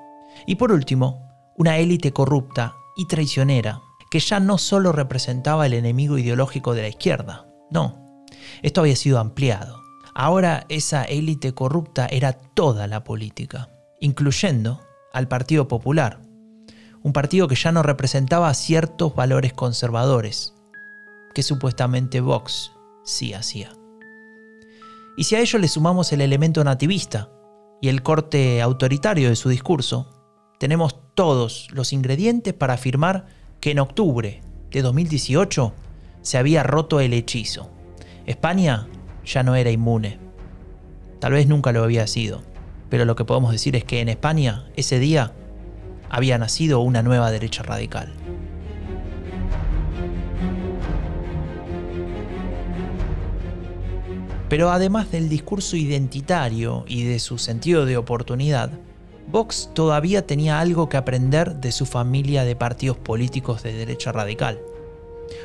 Y 0.46 0.56
por 0.56 0.70
último, 0.70 1.26
una 1.56 1.78
élite 1.78 2.12
corrupta 2.12 2.74
y 2.94 3.08
traicionera 3.08 3.80
que 4.10 4.20
ya 4.20 4.38
no 4.38 4.58
solo 4.58 4.92
representaba 4.92 5.66
el 5.66 5.72
enemigo 5.72 6.18
ideológico 6.18 6.74
de 6.74 6.82
la 6.82 6.88
izquierda, 6.88 7.46
no, 7.70 8.05
esto 8.62 8.80
había 8.80 8.96
sido 8.96 9.18
ampliado. 9.18 9.82
Ahora 10.14 10.64
esa 10.68 11.04
élite 11.04 11.52
corrupta 11.52 12.06
era 12.06 12.32
toda 12.32 12.86
la 12.86 13.04
política, 13.04 13.68
incluyendo 14.00 14.80
al 15.12 15.28
Partido 15.28 15.68
Popular, 15.68 16.20
un 17.02 17.12
partido 17.12 17.48
que 17.48 17.54
ya 17.54 17.70
no 17.70 17.82
representaba 17.82 18.52
ciertos 18.54 19.14
valores 19.14 19.52
conservadores, 19.52 20.54
que 21.34 21.42
supuestamente 21.42 22.20
Vox 22.20 22.72
sí 23.04 23.34
hacía. 23.34 23.70
Y 25.16 25.24
si 25.24 25.36
a 25.36 25.40
ello 25.40 25.58
le 25.58 25.68
sumamos 25.68 26.12
el 26.12 26.20
elemento 26.20 26.64
nativista 26.64 27.30
y 27.80 27.88
el 27.88 28.02
corte 28.02 28.60
autoritario 28.60 29.28
de 29.28 29.36
su 29.36 29.48
discurso, 29.48 30.10
tenemos 30.58 30.96
todos 31.14 31.68
los 31.72 31.92
ingredientes 31.92 32.54
para 32.54 32.74
afirmar 32.74 33.26
que 33.60 33.70
en 33.70 33.78
octubre 33.78 34.42
de 34.70 34.82
2018 34.82 35.72
se 36.22 36.38
había 36.38 36.62
roto 36.62 37.00
el 37.00 37.12
hechizo. 37.12 37.70
España 38.26 38.88
ya 39.24 39.44
no 39.44 39.54
era 39.54 39.70
inmune. 39.70 40.18
Tal 41.20 41.32
vez 41.32 41.46
nunca 41.46 41.70
lo 41.70 41.84
había 41.84 42.08
sido, 42.08 42.42
pero 42.90 43.04
lo 43.04 43.14
que 43.14 43.24
podemos 43.24 43.52
decir 43.52 43.76
es 43.76 43.84
que 43.84 44.00
en 44.00 44.08
España 44.08 44.66
ese 44.74 44.98
día 44.98 45.32
había 46.10 46.36
nacido 46.36 46.80
una 46.80 47.02
nueva 47.02 47.30
derecha 47.30 47.62
radical. 47.62 48.12
Pero 54.48 54.70
además 54.70 55.12
del 55.12 55.28
discurso 55.28 55.76
identitario 55.76 56.84
y 56.88 57.04
de 57.04 57.20
su 57.20 57.38
sentido 57.38 57.86
de 57.86 57.96
oportunidad, 57.96 58.72
Vox 59.28 59.70
todavía 59.72 60.26
tenía 60.26 60.58
algo 60.58 60.88
que 60.88 60.96
aprender 60.96 61.56
de 61.56 61.70
su 61.70 61.86
familia 61.86 62.44
de 62.44 62.56
partidos 62.56 62.96
políticos 62.96 63.62
de 63.62 63.72
derecha 63.72 64.10
radical. 64.10 64.58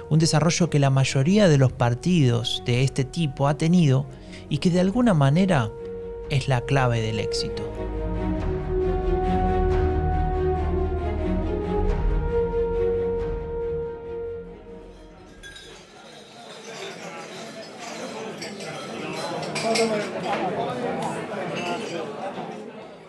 Un 0.10 0.20
desarrollo 0.20 0.70
que 0.70 0.80
la 0.80 0.90
mayoría 0.90 1.48
de 1.48 1.58
los 1.58 1.72
partidos 1.72 2.64
de 2.66 2.84
este 2.84 3.04
tipo 3.04 3.48
ha 3.48 3.58
tenido 3.58 4.06
y 4.50 4.58
que 4.58 4.70
de 4.70 4.80
alguna 4.80 5.14
manera 5.14 5.72
es 6.30 6.48
la 6.48 6.62
clave 6.62 7.02
del 7.02 7.20
éxito. 7.20 7.64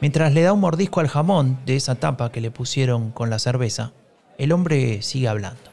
Mientras 0.00 0.32
le 0.32 0.42
da 0.42 0.52
un 0.52 0.60
mordisco 0.60 0.98
al 0.98 1.06
jamón 1.06 1.58
de 1.64 1.76
esa 1.76 1.94
tapa 1.94 2.32
que 2.32 2.40
le 2.40 2.50
pusieron 2.50 3.12
con 3.12 3.30
la 3.30 3.38
cerveza, 3.38 3.92
el 4.36 4.50
hombre 4.50 5.00
sigue 5.00 5.28
hablando. 5.28 5.71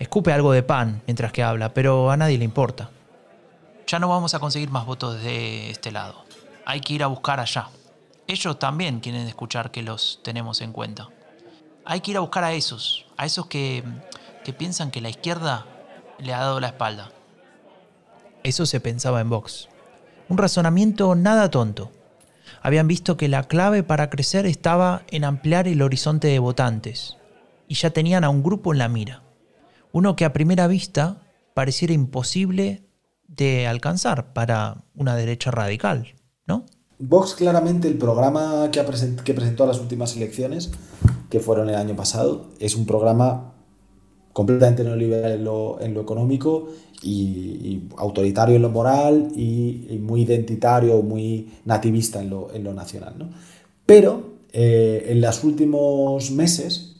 Escupe 0.00 0.32
algo 0.32 0.50
de 0.50 0.64
pan 0.64 1.02
mientras 1.06 1.30
que 1.30 1.44
habla, 1.44 1.72
pero 1.72 2.10
a 2.10 2.16
nadie 2.16 2.38
le 2.38 2.44
importa. 2.44 2.90
Ya 3.86 3.98
no 3.98 4.08
vamos 4.08 4.34
a 4.34 4.40
conseguir 4.40 4.70
más 4.70 4.86
votos 4.86 5.22
de 5.22 5.70
este 5.70 5.92
lado. 5.92 6.24
Hay 6.64 6.80
que 6.80 6.94
ir 6.94 7.04
a 7.04 7.06
buscar 7.06 7.38
allá. 7.38 7.68
Ellos 8.26 8.58
también 8.58 9.00
quieren 9.00 9.28
escuchar 9.28 9.70
que 9.70 9.82
los 9.82 10.20
tenemos 10.24 10.62
en 10.62 10.72
cuenta. 10.72 11.08
Hay 11.84 12.00
que 12.00 12.12
ir 12.12 12.16
a 12.16 12.20
buscar 12.20 12.44
a 12.44 12.52
esos, 12.52 13.04
a 13.16 13.26
esos 13.26 13.46
que, 13.46 13.84
que 14.42 14.52
piensan 14.52 14.90
que 14.90 15.00
la 15.00 15.10
izquierda 15.10 15.66
le 16.18 16.32
ha 16.34 16.40
dado 16.40 16.60
la 16.60 16.68
espalda. 16.68 17.12
Eso 18.42 18.66
se 18.66 18.80
pensaba 18.80 19.20
en 19.20 19.28
Vox. 19.28 19.68
Un 20.28 20.38
razonamiento 20.38 21.14
nada 21.14 21.50
tonto 21.50 21.92
habían 22.62 22.88
visto 22.88 23.16
que 23.16 23.28
la 23.28 23.44
clave 23.44 23.82
para 23.82 24.10
crecer 24.10 24.46
estaba 24.46 25.02
en 25.10 25.24
ampliar 25.24 25.68
el 25.68 25.82
horizonte 25.82 26.28
de 26.28 26.38
votantes, 26.38 27.16
y 27.68 27.74
ya 27.74 27.90
tenían 27.90 28.24
a 28.24 28.30
un 28.30 28.42
grupo 28.42 28.72
en 28.72 28.78
la 28.78 28.88
mira, 28.88 29.22
uno 29.92 30.16
que 30.16 30.24
a 30.24 30.32
primera 30.32 30.66
vista 30.66 31.20
pareciera 31.54 31.92
imposible 31.94 32.82
de 33.26 33.66
alcanzar 33.66 34.32
para 34.32 34.84
una 34.94 35.16
derecha 35.16 35.50
radical, 35.50 36.14
¿no? 36.46 36.66
Vox 36.98 37.34
claramente 37.34 37.88
el 37.88 37.96
programa 37.96 38.70
que, 38.70 38.82
presentó 39.32 39.64
a 39.64 39.66
las 39.66 39.80
últimas 39.80 40.16
elecciones, 40.16 40.70
que 41.30 41.40
fueron 41.40 41.70
el 41.70 41.76
año 41.76 41.96
pasado, 41.96 42.48
es 42.58 42.76
un 42.76 42.84
programa 42.84 43.54
completamente 44.32 44.84
neoliberal 44.84 45.32
en 45.32 45.44
lo, 45.44 45.80
en 45.80 45.94
lo 45.94 46.02
económico 46.02 46.68
y, 47.02 47.88
autoritario 47.96 48.56
en 48.56 48.62
lo 48.62 48.68
moral 48.68 49.28
y, 49.34 49.98
muy 50.02 50.22
identitario, 50.22 51.00
muy 51.02 51.50
nativista 51.64 52.20
en 52.20 52.30
lo, 52.30 52.52
en 52.52 52.64
lo 52.64 52.74
nacional. 52.74 53.14
¿no? 53.18 53.30
Pero 53.86 54.34
eh, 54.52 55.06
en 55.08 55.20
los 55.20 55.42
últimos 55.42 56.30
meses 56.30 56.96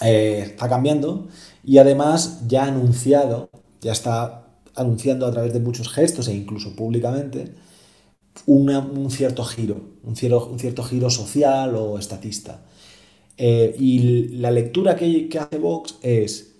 eh, 0.00 0.42
está 0.44 0.68
cambiando 0.68 1.28
y 1.68 1.76
además 1.76 2.44
ya 2.48 2.64
ha 2.64 2.68
anunciado, 2.68 3.50
ya 3.82 3.92
está 3.92 4.46
anunciando 4.74 5.26
a 5.26 5.30
través 5.30 5.52
de 5.52 5.60
muchos 5.60 5.90
gestos 5.90 6.26
e 6.28 6.34
incluso 6.34 6.74
públicamente, 6.74 7.52
un 8.46 9.10
cierto 9.10 9.44
giro, 9.44 9.78
un 10.02 10.16
cierto, 10.16 10.46
un 10.46 10.58
cierto 10.58 10.82
giro 10.82 11.10
social 11.10 11.74
o 11.74 11.98
estatista. 11.98 12.62
Eh, 13.36 13.76
y 13.78 14.28
la 14.38 14.50
lectura 14.50 14.96
que, 14.96 15.28
que 15.28 15.38
hace 15.38 15.58
Vox 15.58 15.96
es, 16.00 16.54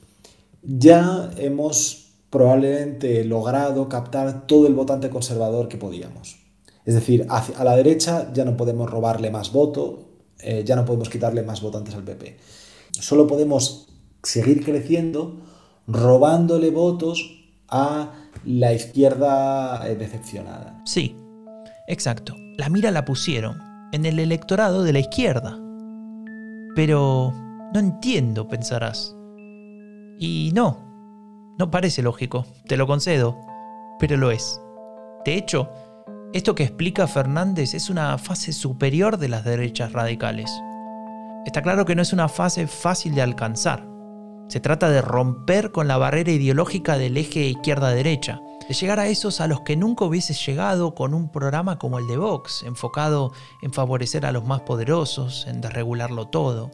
ya 0.63 1.31
hemos 1.39 2.11
probablemente 2.29 3.25
logrado 3.25 3.89
captar 3.89 4.47
todo 4.47 4.67
el 4.67 4.75
votante 4.75 5.09
conservador 5.09 5.69
que 5.69 5.79
podíamos. 5.79 6.37
Es 6.85 6.93
decir, 6.93 7.27
a 7.31 7.65
la 7.65 7.77
derecha 7.77 8.31
ya 8.35 8.45
no 8.45 8.59
podemos 8.59 8.91
robarle 8.91 9.31
más 9.31 9.53
voto, 9.53 10.11
eh, 10.41 10.65
ya 10.67 10.77
no 10.77 10.85
podemos 10.85 11.09
quitarle 11.09 11.43
más 11.45 11.63
votantes 11.63 11.95
al 11.95 12.05
PP. 12.05 12.37
Solo 12.91 13.27
podemos 13.27 13.88
seguir 14.23 14.65
creciendo 14.65 15.37
robándole 15.87 16.71
votos 16.71 17.39
a 17.69 18.13
la 18.45 18.73
izquierda 18.73 19.89
eh, 19.89 19.97
decepcionada. 19.97 20.81
Sí, 20.85 21.17
exacto. 21.87 22.35
La 22.57 22.69
mira 22.69 22.91
la 22.91 23.05
pusieron 23.05 23.59
en 23.93 24.07
el 24.07 24.19
electorado 24.19 24.83
de 24.83 24.93
la 24.93 25.01
izquierda. 25.01 25.59
Pero 26.75 27.33
no 27.73 27.81
entiendo, 27.81 28.49
pensarás. 28.49 29.15
Y 30.19 30.51
no, 30.55 31.55
no 31.59 31.71
parece 31.71 32.03
lógico, 32.03 32.47
te 32.67 32.77
lo 32.77 32.87
concedo, 32.87 33.39
pero 33.99 34.17
lo 34.17 34.31
es. 34.31 34.61
De 35.25 35.35
hecho, 35.35 35.71
esto 36.33 36.55
que 36.55 36.65
explica 36.65 37.07
Fernández 37.07 37.75
es 37.75 37.91
una 37.91 38.19
fase 38.19 38.53
superior 38.53 39.19
de 39.19 39.29
las 39.29 39.45
derechas 39.45 39.93
radicales. 39.93 40.51
Está 41.47 41.63
claro 41.63 41.85
que 41.85 41.95
no 41.95 42.03
es 42.03 42.13
una 42.13 42.29
fase 42.29 42.67
fácil 42.67 43.15
de 43.15 43.23
alcanzar. 43.23 43.98
Se 44.49 44.61
trata 44.61 44.91
de 44.91 45.03
romper 45.03 45.73
con 45.73 45.89
la 45.89 45.99
barrera 45.99 46.33
ideológica 46.33 46.99
del 46.99 47.17
eje 47.17 47.47
izquierda-derecha, 47.47 48.41
de 48.67 48.75
llegar 48.75 48.99
a 49.01 49.09
esos 49.09 49.41
a 49.41 49.47
los 49.47 49.61
que 49.61 49.77
nunca 49.77 50.05
hubiese 50.05 50.35
llegado 50.35 50.95
con 50.95 51.15
un 51.15 51.31
programa 51.31 51.79
como 51.79 51.99
el 51.99 52.07
de 52.07 52.17
Vox, 52.17 52.63
enfocado 52.65 53.33
en 53.63 53.73
favorecer 53.73 54.27
a 54.27 54.33
los 54.33 54.45
más 54.45 54.63
poderosos, 54.63 55.47
en 55.47 55.61
desregularlo 55.61 56.29
todo. 56.29 56.71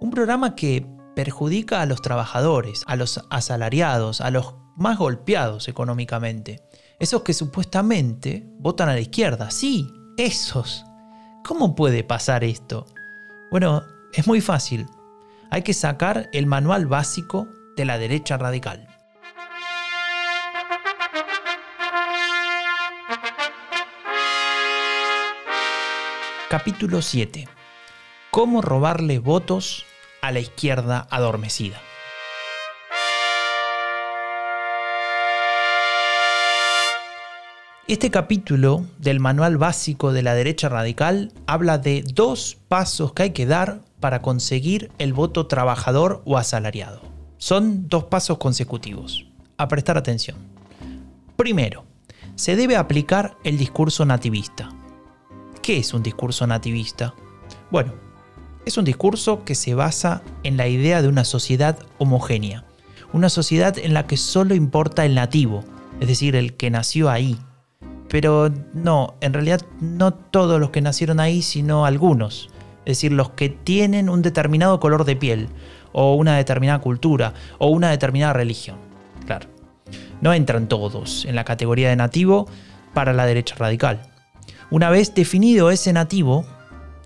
Un 0.00 0.10
programa 0.10 0.54
que 0.54 0.86
perjudica 1.14 1.82
a 1.82 1.86
los 1.86 2.02
trabajadores, 2.02 2.82
a 2.86 2.96
los 2.96 3.24
asalariados, 3.30 4.20
a 4.20 4.30
los 4.30 4.54
más 4.76 4.98
golpeados 4.98 5.68
económicamente. 5.68 6.62
Esos 6.98 7.22
que 7.22 7.34
supuestamente 7.34 8.46
votan 8.58 8.88
a 8.88 8.94
la 8.94 9.00
izquierda, 9.00 9.50
sí, 9.50 9.88
esos, 10.16 10.84
¿Cómo 11.48 11.74
puede 11.74 12.04
pasar 12.04 12.44
esto? 12.44 12.84
Bueno, 13.50 13.82
es 14.12 14.26
muy 14.26 14.42
fácil. 14.42 14.86
Hay 15.50 15.62
que 15.62 15.72
sacar 15.72 16.28
el 16.32 16.46
manual 16.46 16.86
básico 16.86 17.48
de 17.74 17.86
la 17.86 17.96
derecha 17.96 18.36
radical. 18.36 18.86
Capítulo 26.50 27.00
7. 27.00 27.48
Cómo 28.30 28.60
robarle 28.60 29.18
votos 29.18 29.86
a 30.20 30.32
la 30.32 30.40
izquierda 30.40 31.06
adormecida. 31.10 31.80
Este 37.86 38.10
capítulo 38.10 38.84
del 38.98 39.18
manual 39.18 39.56
básico 39.56 40.12
de 40.12 40.22
la 40.22 40.34
derecha 40.34 40.68
radical 40.68 41.32
habla 41.46 41.78
de 41.78 42.04
dos 42.06 42.58
pasos 42.68 43.14
que 43.14 43.22
hay 43.22 43.30
que 43.30 43.46
dar 43.46 43.87
para 44.00 44.22
conseguir 44.22 44.90
el 44.98 45.12
voto 45.12 45.46
trabajador 45.46 46.22
o 46.24 46.38
asalariado. 46.38 47.00
Son 47.38 47.88
dos 47.88 48.04
pasos 48.04 48.38
consecutivos. 48.38 49.26
A 49.56 49.68
prestar 49.68 49.98
atención. 49.98 50.36
Primero, 51.36 51.84
se 52.36 52.56
debe 52.56 52.76
aplicar 52.76 53.36
el 53.44 53.58
discurso 53.58 54.04
nativista. 54.04 54.70
¿Qué 55.62 55.78
es 55.78 55.92
un 55.92 56.02
discurso 56.02 56.46
nativista? 56.46 57.14
Bueno, 57.70 57.92
es 58.64 58.76
un 58.76 58.84
discurso 58.84 59.44
que 59.44 59.54
se 59.54 59.74
basa 59.74 60.22
en 60.42 60.56
la 60.56 60.68
idea 60.68 61.02
de 61.02 61.08
una 61.08 61.24
sociedad 61.24 61.78
homogénea, 61.98 62.64
una 63.12 63.28
sociedad 63.28 63.78
en 63.78 63.94
la 63.94 64.06
que 64.06 64.16
solo 64.16 64.54
importa 64.54 65.04
el 65.04 65.14
nativo, 65.14 65.64
es 66.00 66.08
decir, 66.08 66.36
el 66.36 66.54
que 66.54 66.70
nació 66.70 67.10
ahí, 67.10 67.38
pero 68.08 68.50
no, 68.72 69.14
en 69.20 69.32
realidad 69.32 69.60
no 69.80 70.14
todos 70.14 70.58
los 70.60 70.70
que 70.70 70.80
nacieron 70.80 71.20
ahí, 71.20 71.42
sino 71.42 71.84
algunos. 71.84 72.50
Es 72.88 72.96
decir, 72.96 73.12
los 73.12 73.28
que 73.32 73.50
tienen 73.50 74.08
un 74.08 74.22
determinado 74.22 74.80
color 74.80 75.04
de 75.04 75.14
piel, 75.14 75.50
o 75.92 76.14
una 76.14 76.38
determinada 76.38 76.78
cultura, 76.78 77.34
o 77.58 77.66
una 77.66 77.90
determinada 77.90 78.32
religión. 78.32 78.78
Claro. 79.26 79.46
No 80.22 80.32
entran 80.32 80.68
todos 80.68 81.26
en 81.26 81.34
la 81.34 81.44
categoría 81.44 81.90
de 81.90 81.96
nativo 81.96 82.48
para 82.94 83.12
la 83.12 83.26
derecha 83.26 83.56
radical. 83.58 84.00
Una 84.70 84.88
vez 84.88 85.14
definido 85.14 85.70
ese 85.70 85.92
nativo, 85.92 86.46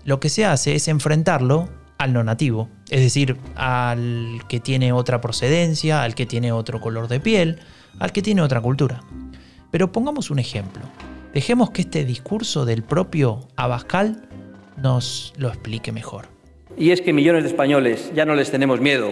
lo 0.05 0.21
que 0.21 0.29
se 0.29 0.45
hace 0.45 0.73
es 0.73 0.87
enfrentarlo 0.87 1.67
al 1.97 2.13
no 2.13 2.23
nativo, 2.23 2.69
es 2.89 3.01
decir, 3.01 3.35
al 3.57 4.39
que 4.47 4.61
tiene 4.61 4.93
otra 4.93 5.19
procedencia, 5.19 6.03
al 6.03 6.15
que 6.15 6.25
tiene 6.25 6.53
otro 6.53 6.79
color 6.79 7.09
de 7.09 7.19
piel, 7.19 7.59
al 7.99 8.13
que 8.13 8.21
tiene 8.21 8.41
otra 8.41 8.61
cultura. 8.61 9.01
Pero 9.69 9.91
pongamos 9.91 10.31
un 10.31 10.39
ejemplo. 10.39 10.83
Dejemos 11.33 11.71
que 11.71 11.81
este 11.81 12.05
discurso 12.05 12.63
del 12.63 12.83
propio 12.83 13.49
Abascal 13.57 14.29
nos 14.77 15.33
lo 15.37 15.49
explique 15.49 15.91
mejor. 15.91 16.27
Y 16.77 16.91
es 16.91 17.01
que 17.01 17.13
millones 17.13 17.43
de 17.43 17.49
españoles 17.49 18.11
ya 18.15 18.25
no 18.25 18.35
les 18.35 18.49
tenemos 18.49 18.81
miedo, 18.81 19.11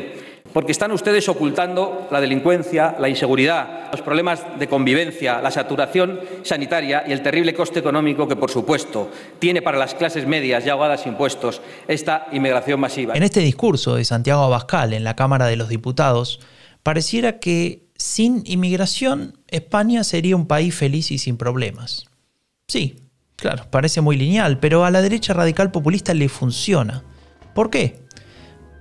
porque 0.54 0.72
están 0.72 0.92
ustedes 0.92 1.30
ocultando 1.30 2.08
la 2.12 2.20
delincuencia, 2.20 2.96
la 3.00 3.08
inseguridad, 3.08 3.92
los 3.92 4.02
problemas 4.02 4.44
de 4.58 4.68
convivencia, 4.68 5.42
la 5.42 5.52
saturación 5.52 6.20
sanitaria 6.44 7.04
y 7.08 7.12
el 7.12 7.22
terrible 7.22 7.54
coste 7.54 7.80
económico 7.80 8.28
que, 8.28 8.36
por 8.36 8.50
supuesto, 8.50 9.10
tiene 9.40 9.62
para 9.62 9.78
las 9.78 9.94
clases 9.94 10.26
medias 10.26 10.66
ya 10.66 10.74
ahogadas 10.74 11.06
impuestos 11.06 11.62
esta 11.88 12.28
inmigración 12.32 12.80
masiva. 12.80 13.14
En 13.16 13.24
este 13.24 13.42
discurso 13.42 13.96
de 13.96 14.06
Santiago 14.06 14.42
Abascal 14.42 14.94
en 14.94 15.04
la 15.04 15.16
Cámara 15.16 15.48
de 15.48 15.56
los 15.56 15.70
Diputados, 15.70 16.40
pareciera 16.84 17.40
que 17.40 17.86
sin 17.96 18.42
inmigración, 18.46 19.38
España 19.48 20.04
sería 20.04 20.36
un 20.36 20.48
país 20.48 20.74
feliz 20.74 21.12
y 21.12 21.20
sin 21.20 21.38
problemas. 21.38 22.06
Sí, 22.68 22.96
claro, 23.42 23.66
parece 23.72 24.02
muy 24.02 24.16
lineal, 24.18 24.60
pero 24.60 24.86
a 24.86 24.92
la 24.92 25.02
derecha 25.02 25.34
radical 25.34 25.72
populista 25.72 26.14
le 26.14 26.30
funciona. 26.30 27.04
¿Por 27.56 27.72
qué? 27.72 28.06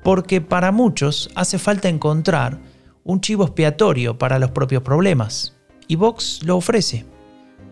Porque 0.04 0.42
para 0.42 0.70
muchos 0.70 1.30
hace 1.34 1.58
falta 1.58 1.88
encontrar 1.88 2.58
un 3.02 3.22
chivo 3.22 3.44
expiatorio 3.44 4.18
para 4.18 4.38
los 4.38 4.50
propios 4.50 4.82
problemas. 4.82 5.56
Y 5.88 5.96
Vox 5.96 6.42
lo 6.44 6.58
ofrece. 6.58 7.06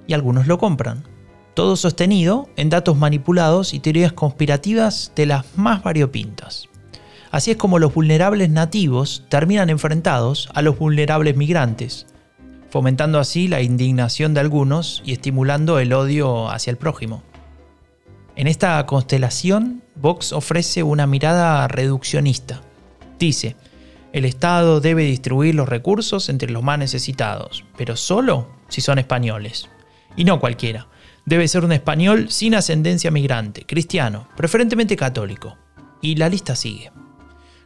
Y 0.06 0.14
algunos 0.14 0.46
lo 0.46 0.56
compran. 0.56 1.04
Todo 1.52 1.76
sostenido 1.76 2.48
en 2.56 2.70
datos 2.70 2.96
manipulados 2.96 3.74
y 3.74 3.80
teorías 3.80 4.12
conspirativas 4.12 5.12
de 5.14 5.26
las 5.26 5.44
más 5.56 5.82
variopintas. 5.82 6.68
Así 7.30 7.50
es 7.50 7.58
como 7.58 7.78
los 7.78 7.92
vulnerables 7.92 8.48
nativos 8.48 9.24
terminan 9.28 9.68
enfrentados 9.68 10.48
a 10.54 10.62
los 10.62 10.78
vulnerables 10.78 11.36
migrantes, 11.36 12.06
fomentando 12.70 13.18
así 13.18 13.48
la 13.48 13.62
indignación 13.62 14.34
de 14.34 14.40
algunos 14.40 15.02
y 15.04 15.12
estimulando 15.12 15.78
el 15.78 15.92
odio 15.92 16.50
hacia 16.50 16.70
el 16.70 16.76
prójimo. 16.76 17.22
En 18.36 18.46
esta 18.46 18.84
constelación, 18.86 19.82
Vox 19.96 20.32
ofrece 20.32 20.82
una 20.82 21.06
mirada 21.06 21.66
reduccionista. 21.66 22.60
Dice, 23.18 23.56
el 24.12 24.24
Estado 24.24 24.80
debe 24.80 25.02
distribuir 25.02 25.54
los 25.54 25.68
recursos 25.68 26.28
entre 26.28 26.50
los 26.50 26.62
más 26.62 26.78
necesitados, 26.78 27.64
pero 27.76 27.96
solo 27.96 28.48
si 28.68 28.80
son 28.80 28.98
españoles. 28.98 29.68
Y 30.16 30.24
no 30.24 30.40
cualquiera. 30.40 30.86
Debe 31.26 31.48
ser 31.48 31.64
un 31.64 31.72
español 31.72 32.30
sin 32.30 32.54
ascendencia 32.54 33.10
migrante, 33.10 33.66
cristiano, 33.66 34.28
preferentemente 34.36 34.96
católico. 34.96 35.56
Y 36.00 36.16
la 36.16 36.28
lista 36.28 36.56
sigue. 36.56 36.90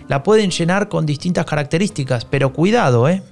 La 0.09 0.23
pueden 0.23 0.51
llenar 0.51 0.89
con 0.89 1.07
distintas 1.07 1.47
características, 1.47 2.25
pero 2.25 2.53
cuidado, 2.53 3.09
¿eh? 3.09 3.23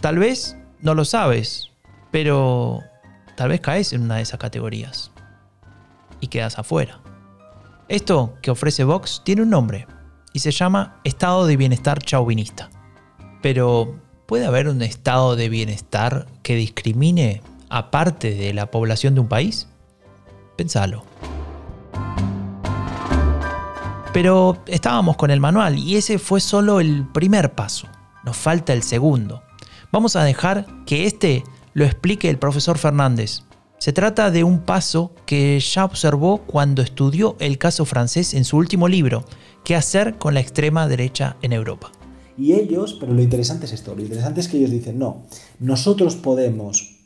Tal 0.00 0.18
vez 0.18 0.56
no 0.82 0.94
lo 0.94 1.04
sabes, 1.04 1.70
pero 2.10 2.80
tal 3.36 3.50
vez 3.50 3.60
caes 3.60 3.92
en 3.92 4.02
una 4.02 4.16
de 4.16 4.22
esas 4.22 4.38
categorías 4.38 5.10
y 6.20 6.28
quedas 6.28 6.58
afuera. 6.58 7.00
Esto 7.88 8.34
que 8.42 8.50
ofrece 8.50 8.84
Vox 8.84 9.22
tiene 9.24 9.42
un 9.42 9.50
nombre 9.50 9.86
y 10.32 10.38
se 10.38 10.52
llama 10.52 11.00
estado 11.04 11.46
de 11.46 11.56
bienestar 11.56 11.98
chauvinista. 11.98 12.70
Pero, 13.42 13.98
¿puede 14.26 14.46
haber 14.46 14.68
un 14.68 14.82
estado 14.82 15.34
de 15.34 15.48
bienestar 15.48 16.26
que 16.42 16.54
discrimine 16.54 17.42
a 17.68 17.90
parte 17.90 18.34
de 18.34 18.54
la 18.54 18.70
población 18.70 19.14
de 19.14 19.20
un 19.20 19.28
país? 19.28 19.66
Pensalo. 20.56 21.04
Pero 24.12 24.58
estábamos 24.66 25.16
con 25.16 25.30
el 25.30 25.40
manual 25.40 25.78
y 25.78 25.96
ese 25.96 26.18
fue 26.18 26.40
solo 26.40 26.80
el 26.80 27.06
primer 27.06 27.54
paso. 27.54 27.86
Nos 28.24 28.36
falta 28.36 28.72
el 28.72 28.82
segundo. 28.82 29.42
Vamos 29.92 30.16
a 30.16 30.24
dejar 30.24 30.66
que 30.86 31.06
este 31.06 31.42
lo 31.74 31.84
explique 31.84 32.28
el 32.28 32.38
profesor 32.38 32.78
Fernández. 32.78 33.42
Se 33.78 33.92
trata 33.92 34.30
de 34.30 34.44
un 34.44 34.60
paso 34.60 35.12
que 35.26 35.58
ya 35.58 35.84
observó 35.84 36.38
cuando 36.46 36.82
estudió 36.82 37.36
el 37.40 37.58
caso 37.58 37.84
francés 37.84 38.34
en 38.34 38.44
su 38.44 38.56
último 38.56 38.88
libro, 38.88 39.24
¿Qué 39.64 39.76
hacer 39.76 40.16
con 40.16 40.34
la 40.34 40.40
extrema 40.40 40.88
derecha 40.88 41.36
en 41.42 41.52
Europa? 41.52 41.92
Y 42.38 42.54
ellos, 42.54 42.96
pero 42.98 43.12
lo 43.12 43.22
interesante 43.22 43.66
es 43.66 43.72
esto, 43.72 43.94
lo 43.94 44.02
interesante 44.02 44.40
es 44.40 44.48
que 44.48 44.56
ellos 44.56 44.70
dicen, 44.70 44.98
no, 44.98 45.26
nosotros 45.58 46.16
podemos, 46.16 47.00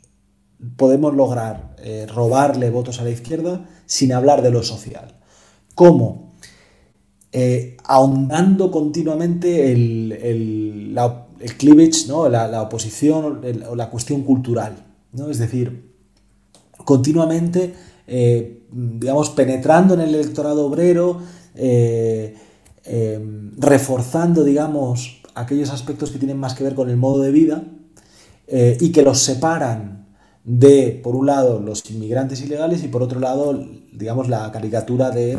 podemos 0.76 1.14
lograr 1.14 1.74
eh, 1.78 2.06
robarle 2.06 2.70
votos 2.70 3.00
a 3.00 3.04
la 3.04 3.10
izquierda 3.10 3.68
sin 3.86 4.12
hablar 4.12 4.42
de 4.42 4.50
lo 4.50 4.62
social. 4.62 5.16
¿Cómo? 5.74 6.34
Eh, 7.32 7.76
ahondando 7.84 8.70
continuamente 8.70 9.72
el, 9.72 10.12
el, 10.12 10.96
cleavage, 11.56 12.06
¿no? 12.08 12.28
la, 12.28 12.62
oposición 12.62 13.42
o 13.68 13.76
la 13.76 13.90
cuestión 13.90 14.22
cultural. 14.22 14.84
¿no? 15.12 15.30
Es 15.30 15.38
decir, 15.38 15.92
continuamente, 16.84 17.74
eh, 18.06 18.66
digamos, 18.70 19.30
penetrando 19.30 19.94
en 19.94 20.00
el 20.00 20.14
electorado 20.14 20.66
obrero, 20.66 21.20
eh, 21.54 22.36
reforzando, 23.56 24.44
digamos, 24.44 25.22
aquellos 25.34 25.70
aspectos 25.70 26.10
que 26.10 26.18
tienen 26.18 26.38
más 26.38 26.54
que 26.54 26.64
ver 26.64 26.74
con 26.74 26.90
el 26.90 26.96
modo 26.96 27.22
de 27.22 27.30
vida 27.30 27.64
y 28.46 28.92
que 28.92 29.02
los 29.02 29.20
separan 29.20 30.06
de, 30.44 31.00
por 31.02 31.16
un 31.16 31.26
lado, 31.26 31.60
los 31.60 31.90
inmigrantes 31.90 32.42
ilegales 32.42 32.84
y 32.84 32.88
por 32.88 33.02
otro 33.02 33.18
lado, 33.18 33.58
digamos, 33.92 34.28
la 34.28 34.52
caricatura 34.52 35.10
de 35.10 35.38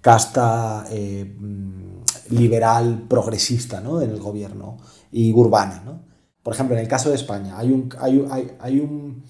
casta 0.00 0.86
eh, 0.90 1.36
mm, 1.38 2.34
liberal 2.34 3.04
progresista 3.08 3.80
¿no? 3.80 4.00
en 4.00 4.10
el 4.10 4.18
gobierno 4.18 4.78
y 5.12 5.32
urbana. 5.32 5.82
¿no? 5.84 6.02
Por 6.42 6.54
ejemplo, 6.54 6.76
en 6.76 6.82
el 6.82 6.88
caso 6.88 7.10
de 7.10 7.16
España, 7.16 7.58
hay 7.58 7.70
un, 7.70 7.88
hay, 7.98 8.26
hay, 8.60 8.80
un, 8.80 9.24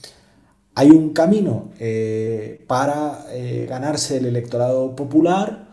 hay 0.75 0.91
un 0.91 1.11
camino 1.11 1.71
eh, 1.79 2.65
para 2.67 3.27
eh, 3.31 3.67
ganarse 3.69 4.19
el 4.19 4.27
electorado 4.27 4.95
popular 4.95 5.69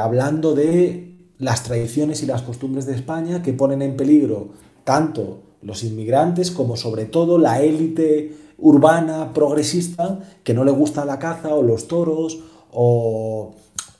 hablando 0.00 0.54
de 0.54 1.28
las 1.38 1.62
tradiciones 1.62 2.22
y 2.22 2.26
las 2.26 2.42
costumbres 2.42 2.84
de 2.86 2.94
España 2.94 3.42
que 3.42 3.52
ponen 3.52 3.80
en 3.82 3.96
peligro 3.96 4.48
tanto 4.82 5.42
los 5.62 5.84
inmigrantes 5.84 6.50
como 6.50 6.76
sobre 6.76 7.04
todo 7.04 7.38
la 7.38 7.60
élite 7.62 8.34
urbana 8.56 9.32
progresista 9.34 10.20
que 10.42 10.54
no 10.54 10.64
le 10.64 10.72
gusta 10.72 11.04
la 11.04 11.20
caza 11.20 11.54
o 11.54 11.62
los 11.62 11.86
toros 11.86 12.40
o 12.72 13.54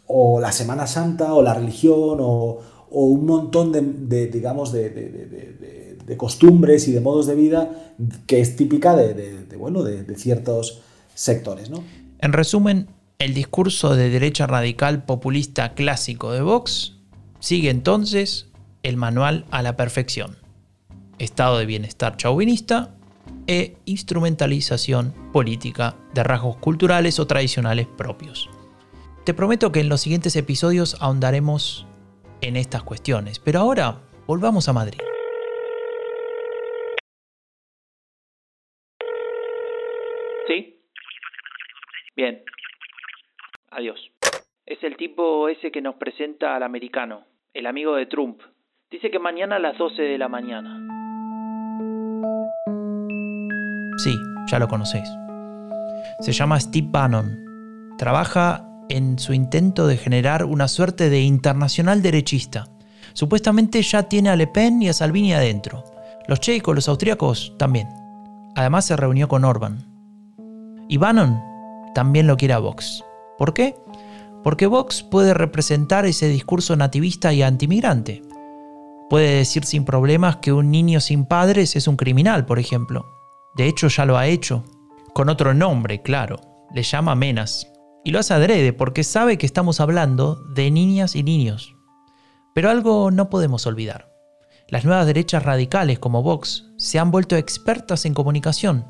o 0.09 0.41
la 0.41 0.51
Semana 0.51 0.87
Santa, 0.87 1.35
o 1.35 1.43
la 1.43 1.55
religión, 1.55 2.19
o, 2.21 2.59
un 2.91 3.27
montón 3.27 3.73
de, 3.73 4.27
digamos, 4.29 4.73
de, 4.73 6.17
costumbres 6.17 6.89
y 6.89 6.93
de 6.93 7.01
modos 7.01 7.27
de 7.27 7.35
vida 7.35 7.95
que 8.27 8.41
es 8.41 8.57
típica 8.57 8.97
de, 8.97 9.57
bueno, 9.59 9.83
de, 9.83 10.15
ciertos 10.17 10.81
sectores. 11.15 11.71
¿no? 11.71 11.83
En 12.21 12.33
resumen, 12.33 12.89
El 13.19 13.35
discurso 13.35 13.97
de 13.97 14.11
derecha 14.11 14.47
radical 14.47 15.05
populista 15.05 15.75
clásico 15.75 16.33
de 16.33 16.41
Vox 16.41 16.95
sigue 17.41 17.69
entonces 17.71 18.47
el 18.85 18.97
manual 18.97 19.45
a 19.51 19.63
la 19.63 19.77
perfección. 19.77 20.37
Estado 21.19 21.59
de 21.59 21.67
bienestar 21.67 22.17
chauvinista 22.17 22.95
e 23.49 23.77
instrumentalización 23.87 25.13
política 25.33 25.97
de 26.15 26.23
rasgos 26.23 26.59
culturales 26.59 27.19
o 27.19 27.27
tradicionales 27.27 27.89
propios. 27.89 28.49
Te 29.25 29.35
prometo 29.35 29.73
que 29.73 29.81
en 29.81 29.89
los 29.89 30.01
siguientes 30.01 30.37
episodios 30.37 30.97
ahondaremos 31.01 31.88
en 32.41 32.57
estas 32.57 32.83
cuestiones, 32.83 33.39
pero 33.39 33.61
ahora 33.61 34.01
volvamos 34.27 34.69
a 34.69 34.73
Madrid. 34.73 35.01
¿Sí? 40.47 40.81
Bien. 42.17 42.43
Adiós. 43.71 44.11
Es 44.67 44.83
el 44.83 44.97
tipo 44.97 45.49
ese 45.49 45.71
que 45.71 45.81
nos 45.81 45.95
presenta 45.97 46.55
al 46.55 46.63
americano, 46.63 47.25
el 47.55 47.67
amigo 47.67 47.97
de 47.97 48.07
Trump. 48.07 48.43
Dice 48.91 49.11
que 49.11 49.19
mañana 49.19 49.57
a 49.57 49.59
las 49.59 49.79
12 49.79 50.03
de 50.03 50.19
la 50.19 50.29
mañana. 50.29 50.77
Sí, 53.99 54.15
ya 54.51 54.59
lo 54.59 54.69
conocéis. 54.69 55.09
Se 56.21 56.33
llama 56.33 56.61
Steve 56.61 56.87
Bannon. 56.91 57.97
Trabaja 57.99 58.68
en 58.89 59.19
su 59.19 59.33
intento 59.33 59.87
de 59.87 59.97
generar 59.97 60.45
una 60.45 60.69
suerte 60.69 61.11
de 61.11 61.21
internacional 61.21 62.03
derechista. 62.03 62.69
Supuestamente 63.13 63.83
ya 63.83 64.05
tiene 64.05 64.31
a 64.31 64.37
Le 64.37 64.47
Pen 64.47 64.83
y 64.83 64.89
a 64.89 64.93
Salvini 64.93 65.33
adentro. 65.33 65.85
Los 66.27 66.41
checos, 66.41 66.75
los 66.75 66.89
austríacos 66.89 67.55
también. 67.59 67.89
Además 68.55 68.85
se 68.85 68.97
reunió 68.97 69.29
con 69.29 69.45
Orban. 69.45 69.87
Y 70.89 70.97
Bannon 70.97 71.41
también 71.95 72.27
lo 72.27 72.37
quiere 72.37 72.55
a 72.55 72.59
Vox. 72.59 73.05
¿Por 73.39 73.55
qué? 73.55 73.75
Porque 74.45 74.67
Vox 74.67 75.03
puede 75.03 75.35
representar 75.35 76.07
ese 76.07 76.29
discurso 76.29 76.77
nativista 76.77 77.33
y 77.33 77.43
antimigrante. 77.43 78.23
Puede 79.11 79.37
decir 79.37 79.65
sin 79.65 79.85
problemas 79.85 80.37
que 80.37 80.53
un 80.53 80.71
niño 80.71 81.01
sin 81.01 81.25
padres 81.25 81.77
es 81.77 81.89
un 81.89 81.97
criminal, 81.97 82.47
por 82.47 82.59
ejemplo. 82.59 83.07
De 83.57 83.67
hecho, 83.67 83.89
ya 83.89 84.05
lo 84.05 84.19
ha 84.19 84.27
hecho. 84.27 84.65
Con 85.15 85.29
otro 85.29 85.55
nombre, 85.55 86.03
claro. 86.03 86.41
Le 86.75 86.83
llama 86.83 87.15
Menas. 87.15 87.67
Y 88.09 88.11
lo 88.11 88.21
hace 88.21 88.33
adrede 88.33 88.73
porque 88.73 89.05
sabe 89.05 89.37
que 89.37 89.45
estamos 89.45 89.81
hablando 89.81 90.37
de 90.55 90.71
niñas 90.71 91.15
y 91.15 91.23
niños. 91.23 91.75
Pero 92.55 92.71
algo 92.71 93.11
no 93.11 93.29
podemos 93.29 93.67
olvidar. 93.67 94.11
Las 94.67 94.87
nuevas 94.87 95.07
derechas 95.07 95.43
radicales 95.43 95.99
como 95.99 96.23
Vox 96.23 96.65
se 96.79 96.99
han 96.99 97.11
vuelto 97.11 97.37
expertas 97.37 98.07
en 98.07 98.15
comunicación, 98.15 98.87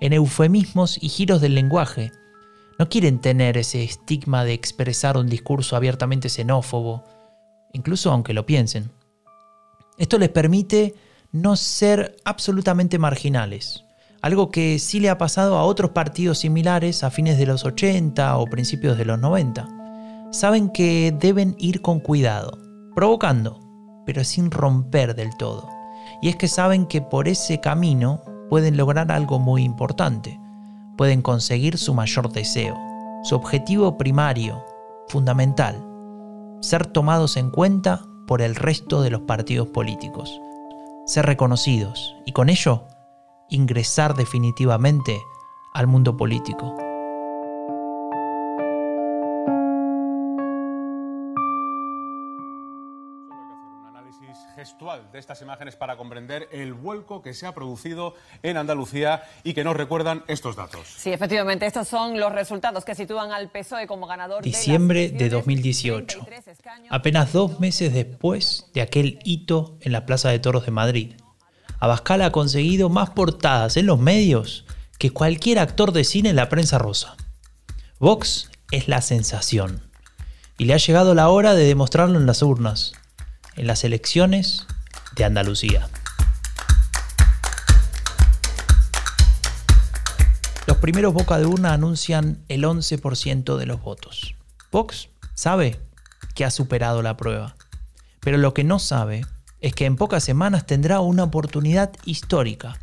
en 0.00 0.12
eufemismos 0.12 1.02
y 1.02 1.08
giros 1.08 1.40
del 1.40 1.56
lenguaje. 1.56 2.12
No 2.78 2.88
quieren 2.88 3.20
tener 3.20 3.58
ese 3.58 3.82
estigma 3.82 4.44
de 4.44 4.52
expresar 4.52 5.16
un 5.16 5.26
discurso 5.26 5.74
abiertamente 5.74 6.28
xenófobo, 6.28 7.02
incluso 7.72 8.12
aunque 8.12 8.34
lo 8.34 8.46
piensen. 8.46 8.92
Esto 9.98 10.16
les 10.16 10.28
permite 10.28 10.94
no 11.32 11.56
ser 11.56 12.14
absolutamente 12.24 13.00
marginales, 13.00 13.84
algo 14.22 14.50
que 14.50 14.78
sí 14.78 15.00
le 15.00 15.08
ha 15.08 15.18
pasado 15.18 15.56
a 15.56 15.64
otros 15.64 15.92
partidos 15.92 16.38
similares 16.38 17.02
a 17.04 17.10
fines 17.10 17.38
de 17.38 17.46
los 17.46 17.64
80 17.64 18.36
o 18.36 18.46
principios 18.46 18.98
de 18.98 19.04
los 19.04 19.18
90. 19.18 19.68
Saben 20.30 20.68
que 20.68 21.14
deben 21.18 21.56
ir 21.58 21.80
con 21.80 22.00
cuidado, 22.00 22.58
provocando, 22.94 23.60
pero 24.04 24.22
sin 24.24 24.50
romper 24.50 25.14
del 25.14 25.36
todo. 25.36 25.68
Y 26.22 26.28
es 26.28 26.36
que 26.36 26.48
saben 26.48 26.86
que 26.86 27.00
por 27.00 27.28
ese 27.28 27.60
camino 27.60 28.22
pueden 28.48 28.76
lograr 28.76 29.10
algo 29.10 29.38
muy 29.38 29.62
importante. 29.62 30.38
Pueden 30.96 31.22
conseguir 31.22 31.78
su 31.78 31.94
mayor 31.94 32.30
deseo, 32.30 32.76
su 33.22 33.34
objetivo 33.34 33.96
primario, 33.96 34.62
fundamental, 35.08 35.82
ser 36.60 36.86
tomados 36.86 37.36
en 37.38 37.50
cuenta 37.50 38.02
por 38.26 38.42
el 38.42 38.54
resto 38.54 39.00
de 39.00 39.10
los 39.10 39.22
partidos 39.22 39.68
políticos, 39.68 40.40
ser 41.06 41.24
reconocidos 41.24 42.14
y 42.26 42.32
con 42.32 42.50
ello 42.50 42.84
ingresar 43.50 44.14
definitivamente 44.14 45.22
al 45.72 45.86
mundo 45.86 46.16
político. 46.16 46.74
gestual 54.60 55.10
de 55.10 55.18
estas 55.18 55.40
imágenes 55.40 55.74
para 55.74 55.96
comprender 55.96 56.46
el 56.52 56.74
vuelco 56.74 57.22
que 57.22 57.32
se 57.32 57.46
ha 57.46 57.54
producido 57.54 58.14
en 58.42 58.58
Andalucía 58.58 59.22
y 59.42 59.54
que 59.54 59.64
nos 59.64 59.74
recuerdan 59.74 60.22
estos 60.28 60.54
datos. 60.54 60.86
Sí, 60.86 61.10
efectivamente, 61.12 61.64
estos 61.64 61.88
son 61.88 62.20
los 62.20 62.30
resultados 62.30 62.84
que 62.84 62.94
sitúan 62.94 63.32
al 63.32 63.48
PSOE 63.50 63.86
como 63.86 64.06
ganador. 64.06 64.42
Diciembre 64.42 65.08
de, 65.08 65.18
de 65.18 65.28
2018, 65.30 66.26
apenas 66.90 67.32
dos 67.32 67.58
meses 67.58 67.94
después 67.94 68.66
de 68.74 68.82
aquel 68.82 69.18
hito 69.24 69.78
en 69.80 69.92
la 69.92 70.04
Plaza 70.04 70.28
de 70.28 70.38
Toros 70.38 70.66
de 70.66 70.72
Madrid. 70.72 71.14
Abascal 71.80 72.20
ha 72.22 72.30
conseguido 72.30 72.90
más 72.90 73.10
portadas 73.10 73.76
en 73.78 73.86
los 73.86 73.98
medios 73.98 74.66
que 74.98 75.10
cualquier 75.10 75.58
actor 75.58 75.92
de 75.92 76.04
cine 76.04 76.28
en 76.28 76.36
la 76.36 76.50
prensa 76.50 76.78
rosa. 76.78 77.16
Vox 77.98 78.50
es 78.70 78.86
la 78.86 79.00
sensación. 79.00 79.82
Y 80.58 80.66
le 80.66 80.74
ha 80.74 80.76
llegado 80.76 81.14
la 81.14 81.30
hora 81.30 81.54
de 81.54 81.64
demostrarlo 81.64 82.18
en 82.18 82.26
las 82.26 82.42
urnas 82.42 82.92
en 83.56 83.66
las 83.66 83.84
elecciones 83.84 84.66
de 85.16 85.24
Andalucía. 85.24 85.88
Los 90.66 90.76
primeros 90.78 91.12
boca 91.12 91.38
de 91.38 91.46
urna 91.46 91.72
anuncian 91.72 92.44
el 92.48 92.64
11% 92.64 93.56
de 93.56 93.66
los 93.66 93.82
votos. 93.82 94.34
Vox 94.70 95.08
sabe 95.34 95.80
que 96.34 96.44
ha 96.44 96.50
superado 96.50 97.02
la 97.02 97.16
prueba, 97.16 97.56
pero 98.20 98.38
lo 98.38 98.54
que 98.54 98.64
no 98.64 98.78
sabe 98.78 99.26
es 99.60 99.74
que 99.74 99.84
en 99.84 99.96
pocas 99.96 100.24
semanas 100.24 100.66
tendrá 100.66 101.00
una 101.00 101.24
oportunidad 101.24 101.92
histórica, 102.04 102.78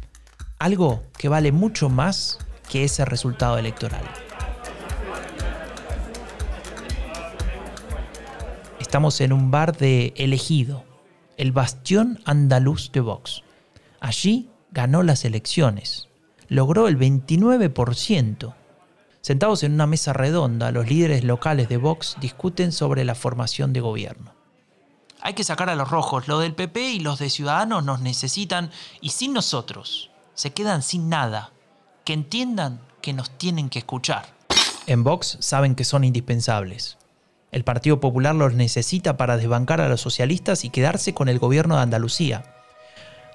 algo 0.60 1.04
que 1.18 1.30
vale 1.30 1.52
mucho 1.52 1.90
más 1.90 2.40
que 2.70 2.84
ese 2.84 3.06
resultado 3.06 3.58
electoral. 3.58 4.04
Estamos 8.80 9.20
en 9.22 9.34
un 9.34 9.52
bar 9.52 9.76
de 9.76 10.13
Elegido, 10.16 10.86
el 11.36 11.52
bastión 11.52 12.20
andaluz 12.26 12.92
de 12.92 13.02
Vox. 13.02 13.44
Allí 14.00 14.50
ganó 14.72 15.04
las 15.04 15.26
elecciones, 15.26 16.10
logró 16.48 16.88
el 16.88 16.98
29%. 16.98 18.54
Sentados 19.22 19.63
en 19.63 19.74
una 19.74 19.88
mesa 19.88 20.13
redonda, 20.13 20.72
los 20.72 20.88
líderes 20.88 21.24
locales 21.24 21.68
de 21.68 21.78
Vox 21.78 22.16
discuten 22.22 22.72
sobre 22.72 23.04
la 23.04 23.16
formación 23.16 23.74
de 23.74 23.82
gobierno. 23.82 24.37
Hay 25.21 25.34
que 25.34 25.43
sacar 25.43 25.69
a 25.69 25.75
los 25.75 25.89
rojos, 25.89 26.27
lo 26.27 26.39
del 26.39 26.53
PP 26.53 26.80
y 26.91 26.99
los 26.99 27.19
de 27.19 27.30
Ciudadanos 27.30 27.84
nos 27.84 28.01
necesitan 28.01 28.71
y 29.01 29.10
sin 29.10 29.34
nosotros 29.34 30.12
se 30.36 30.51
quedan 30.51 30.84
sin 30.84 31.10
nada. 31.10 31.51
Que 32.06 32.13
entiendan 32.13 32.80
que 33.01 33.12
nos 33.13 33.32
tienen 33.32 33.69
que 33.69 33.80
escuchar. 33.80 34.25
En 34.86 35.03
Vox 35.03 35.38
saben 35.41 35.75
que 35.75 35.84
son 35.84 36.03
indispensables. 36.03 36.97
El 37.51 37.63
Partido 37.63 37.99
Popular 37.99 38.36
los 38.36 38.53
necesita 38.53 39.17
para 39.17 39.38
desbancar 39.38 39.82
a 39.82 39.89
los 39.89 40.01
socialistas 40.01 40.63
y 40.63 40.69
quedarse 40.69 41.13
con 41.13 41.27
el 41.27 41.39
gobierno 41.39 41.75
de 41.75 41.82
Andalucía. 41.82 42.43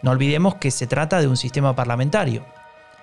No 0.03 0.13
olvidemos 0.13 0.55
que 0.55 0.71
se 0.71 0.87
trata 0.87 1.21
de 1.21 1.29
un 1.29 1.37
sistema 1.37 1.75
parlamentario. 1.75 2.47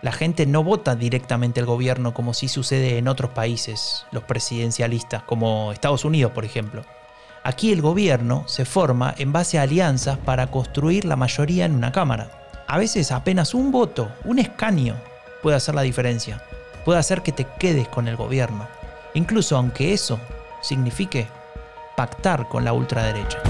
La 0.01 0.11
gente 0.11 0.45
no 0.45 0.63
vota 0.63 0.95
directamente 0.95 1.59
al 1.59 1.65
gobierno 1.65 2.13
como 2.13 2.33
sí 2.33 2.47
sucede 2.47 2.97
en 2.97 3.07
otros 3.07 3.31
países, 3.31 4.05
los 4.11 4.23
presidencialistas, 4.23 5.23
como 5.23 5.73
Estados 5.73 6.05
Unidos, 6.05 6.31
por 6.31 6.45
ejemplo. 6.45 6.85
Aquí 7.49 7.71
el 7.71 7.81
gobierno 7.81 8.43
se 8.47 8.63
forma 8.63 9.15
en 9.17 9.33
base 9.33 9.57
a 9.57 9.63
alianzas 9.63 10.19
para 10.19 10.51
construir 10.51 11.03
la 11.03 11.15
mayoría 11.15 11.65
en 11.65 11.73
una 11.73 11.91
Cámara. 11.91 12.29
A 12.67 12.77
veces 12.77 13.11
apenas 13.11 13.55
un 13.55 13.71
voto, 13.71 14.11
un 14.23 14.37
escaño, 14.37 14.95
puede 15.41 15.57
hacer 15.57 15.73
la 15.73 15.81
diferencia. 15.81 16.43
Puede 16.85 16.99
hacer 16.99 17.23
que 17.23 17.31
te 17.31 17.47
quedes 17.59 17.87
con 17.87 18.07
el 18.07 18.17
gobierno. 18.17 18.67
Incluso 19.15 19.57
aunque 19.57 19.93
eso 19.93 20.19
signifique 20.61 21.25
pactar 21.97 22.47
con 22.47 22.63
la 22.63 22.71
ultraderecha. 22.71 23.41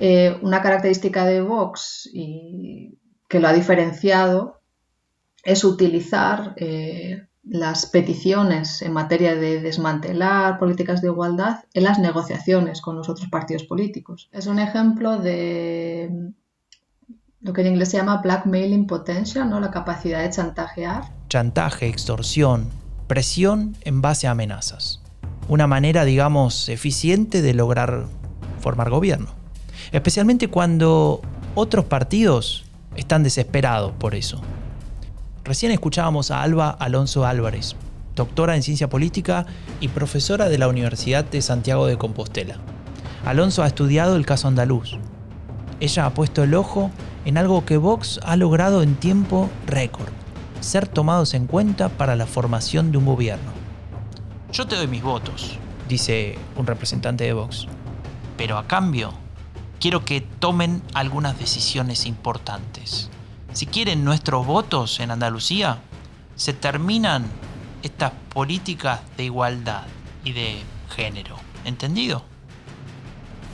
Eh, 0.00 0.36
una 0.42 0.60
característica 0.60 1.26
de 1.26 1.42
Vox 1.42 2.10
y 2.12 2.98
que 3.28 3.38
lo 3.38 3.46
ha 3.46 3.52
diferenciado 3.52 4.62
es 5.44 5.62
utilizar 5.62 6.54
eh, 6.56 7.29
las 7.50 7.86
peticiones 7.86 8.80
en 8.80 8.92
materia 8.92 9.34
de 9.34 9.60
desmantelar 9.60 10.58
políticas 10.60 11.02
de 11.02 11.08
igualdad 11.08 11.64
en 11.74 11.82
las 11.82 11.98
negociaciones 11.98 12.80
con 12.80 12.94
los 12.94 13.08
otros 13.08 13.28
partidos 13.28 13.64
políticos. 13.64 14.28
Es 14.30 14.46
un 14.46 14.60
ejemplo 14.60 15.18
de 15.18 16.32
lo 17.40 17.52
que 17.52 17.62
en 17.62 17.66
inglés 17.66 17.90
se 17.90 17.96
llama 17.96 18.18
blackmailing 18.18 18.86
potential, 18.86 19.50
¿no? 19.50 19.58
la 19.58 19.72
capacidad 19.72 20.22
de 20.22 20.30
chantajear. 20.30 21.12
Chantaje, 21.28 21.88
extorsión, 21.88 22.68
presión 23.08 23.76
en 23.80 24.00
base 24.00 24.28
a 24.28 24.30
amenazas. 24.30 25.02
Una 25.48 25.66
manera, 25.66 26.04
digamos, 26.04 26.68
eficiente 26.68 27.42
de 27.42 27.54
lograr 27.54 28.06
formar 28.60 28.90
gobierno. 28.90 29.30
Especialmente 29.90 30.46
cuando 30.46 31.20
otros 31.56 31.84
partidos 31.86 32.64
están 32.94 33.24
desesperados 33.24 33.90
por 33.98 34.14
eso. 34.14 34.40
Recién 35.44 35.72
escuchábamos 35.72 36.30
a 36.30 36.42
Alba 36.42 36.70
Alonso 36.70 37.24
Álvarez, 37.24 37.74
doctora 38.14 38.56
en 38.56 38.62
ciencia 38.62 38.90
política 38.90 39.46
y 39.80 39.88
profesora 39.88 40.50
de 40.50 40.58
la 40.58 40.68
Universidad 40.68 41.24
de 41.24 41.40
Santiago 41.40 41.86
de 41.86 41.96
Compostela. 41.96 42.58
Alonso 43.24 43.62
ha 43.62 43.66
estudiado 43.66 44.16
el 44.16 44.26
caso 44.26 44.48
andaluz. 44.48 44.98
Ella 45.80 46.04
ha 46.04 46.14
puesto 46.14 46.42
el 46.42 46.54
ojo 46.54 46.90
en 47.24 47.38
algo 47.38 47.64
que 47.64 47.78
Vox 47.78 48.20
ha 48.22 48.36
logrado 48.36 48.82
en 48.82 48.96
tiempo 48.96 49.48
récord, 49.66 50.10
ser 50.60 50.86
tomados 50.86 51.32
en 51.32 51.46
cuenta 51.46 51.88
para 51.88 52.16
la 52.16 52.26
formación 52.26 52.92
de 52.92 52.98
un 52.98 53.06
gobierno. 53.06 53.50
Yo 54.52 54.66
te 54.66 54.76
doy 54.76 54.88
mis 54.88 55.02
votos, 55.02 55.58
dice 55.88 56.38
un 56.56 56.66
representante 56.66 57.24
de 57.24 57.32
Vox, 57.32 57.66
pero 58.36 58.58
a 58.58 58.66
cambio 58.66 59.14
quiero 59.80 60.04
que 60.04 60.20
tomen 60.20 60.82
algunas 60.92 61.38
decisiones 61.38 62.04
importantes. 62.04 63.10
Si 63.52 63.66
quieren 63.66 64.04
nuestros 64.04 64.46
votos 64.46 65.00
en 65.00 65.10
Andalucía, 65.10 65.80
se 66.36 66.52
terminan 66.52 67.24
estas 67.82 68.12
políticas 68.32 69.00
de 69.16 69.24
igualdad 69.24 69.86
y 70.24 70.32
de 70.32 70.62
género. 70.94 71.36
¿Entendido? 71.64 72.24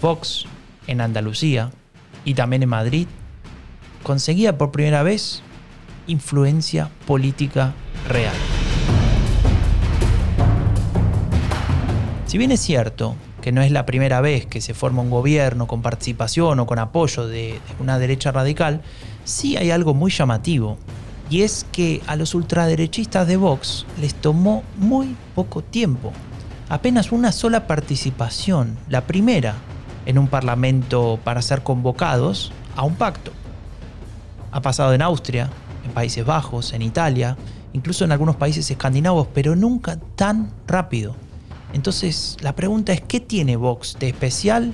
Vox 0.03 0.44
en 0.86 1.01
Andalucía 1.01 1.70
y 2.24 2.34
también 2.34 2.62
en 2.62 2.68
Madrid 2.68 3.09
conseguía 4.03 4.59
por 4.59 4.70
primera 4.70 5.03
vez 5.03 5.42
influencia 6.07 6.90
política 7.07 7.72
real. 8.07 8.34
Si 12.26 12.38
bien 12.38 12.53
es 12.53 12.61
cierto 12.61 13.16
que 13.47 13.53
no 13.53 13.62
es 13.62 13.70
la 13.70 13.86
primera 13.86 14.20
vez 14.20 14.44
que 14.44 14.61
se 14.61 14.74
forma 14.74 15.03
un 15.03 15.11
gobierno 15.11 15.68
con 15.68 15.80
participación 15.80 16.59
o 16.59 16.66
con 16.66 16.80
apoyo 16.80 17.28
de, 17.28 17.61
una 17.78 17.97
derecha 17.97 18.32
radical, 18.32 18.82
sí 19.22 19.57
hay 19.57 19.70
algo 19.70 19.94
muy 19.94 20.11
llamativo, 20.11 20.78
y 21.30 21.42
es 21.42 21.64
que 21.70 22.03
a 22.09 22.16
los 22.16 22.34
ultraderechistas 22.34 23.28
de 23.28 23.36
Vox 23.36 23.86
les 24.01 24.16
tomó 24.16 24.64
muy 24.78 25.14
poco 25.36 25.62
tiempo, 25.62 26.12
apenas 26.68 27.12
una 27.12 27.30
sola 27.30 27.68
participación, 27.68 28.76
la 28.88 29.03
primera, 29.03 29.55
en 30.07 30.18
un 30.18 30.26
parlamento 30.26 31.20
para 31.22 31.40
ser 31.40 31.62
convocados 31.62 32.51
a 32.74 32.82
un 32.82 32.97
pacto. 32.97 33.30
Ha 34.51 34.61
pasado 34.61 34.92
en 34.92 35.03
Austria, 35.03 35.51
en 35.84 35.92
Países 35.92 36.26
Bajos, 36.26 36.72
en 36.72 36.82
Italia, 36.82 37.36
incluso 37.74 38.05
en 38.05 38.11
algunos 38.11 38.34
países 38.34 38.68
escandinavos, 38.68 39.28
pero 39.32 39.55
nunca 39.55 40.01
tan 40.16 40.51
rápido. 40.66 41.14
Entonces, 41.77 42.39
la 42.41 42.57
pregunta 42.57 42.95
es, 42.95 43.03
¿qué 43.03 43.20
tiene 43.20 43.57
Vox 43.57 43.99
de 44.01 44.09
especial 44.09 44.72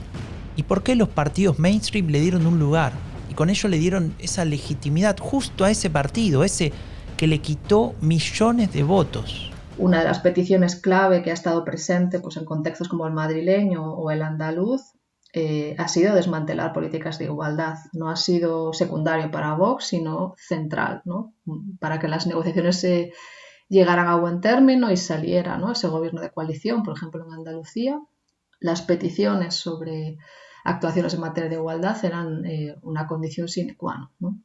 y 0.55 0.63
por 0.63 0.85
qué 0.85 0.95
los 0.95 1.09
partidos 1.09 1.59
mainstream 1.59 2.07
le 2.07 2.21
dieron 2.21 2.47
un 2.47 2.61
lugar? 2.61 2.93
Y 3.29 3.35
con 3.35 3.51
ello 3.51 3.69
le 3.69 3.79
dieron 3.79 4.15
esa 4.21 4.45
legitimidad 4.45 5.17
justo 5.19 5.65
a 5.65 5.71
ese 5.73 5.91
partido, 5.91 6.45
ese 6.45 6.73
que 7.17 7.27
le 7.27 7.41
quitó 7.41 7.97
millones 8.01 8.73
de 8.73 8.85
votos. 8.85 9.51
Una 9.79 9.99
de 9.99 10.05
las 10.05 10.21
peticiones 10.21 10.77
clave 10.77 11.25
que 11.25 11.33
ha 11.33 11.35
estado 11.35 11.65
presente 11.65 12.21
pues, 12.21 12.37
en 12.37 12.45
contextos 12.45 12.89
como 12.89 13.05
el 13.09 13.13
madrileño 13.13 13.83
o 13.95 14.13
el 14.13 14.23
andaluz 14.23 14.83
eh, 15.33 15.75
ha 15.79 15.89
sido 15.89 16.15
desmantelar 16.15 16.73
políticas 16.73 17.19
de 17.19 17.25
igualdad. 17.25 17.79
No 17.95 18.11
ha 18.11 18.17
sido 18.17 18.73
secundario 18.73 19.29
para 19.33 19.55
Vox, 19.55 19.87
sino 19.87 20.37
central, 20.39 21.03
¿no? 21.05 21.35
para 21.81 21.99
que 21.99 22.07
las 22.07 22.29
negociaciones 22.29 22.79
se 22.79 23.13
llegaran 23.73 24.07
a 24.07 24.17
buen 24.17 24.43
término 24.43 24.91
y 24.91 24.99
saliera 24.99 25.57
¿no? 25.57 25.73
ese 25.73 25.89
gobierno 25.89 26.21
de 26.21 26.31
coalición, 26.31 26.83
por 26.83 26.95
ejemplo 26.95 27.25
en 27.25 27.33
Andalucía. 27.33 27.99
Las 28.61 28.83
peticiones 28.83 29.55
sobre 29.55 30.19
actuaciones 30.63 31.15
en 31.15 31.21
materia 31.21 31.49
de 31.49 31.57
igualdad 31.57 31.97
eran 32.05 32.45
eh, 32.45 32.77
una 32.83 33.07
condición 33.07 33.49
sine 33.49 33.75
qua 33.77 34.11
non. 34.21 34.45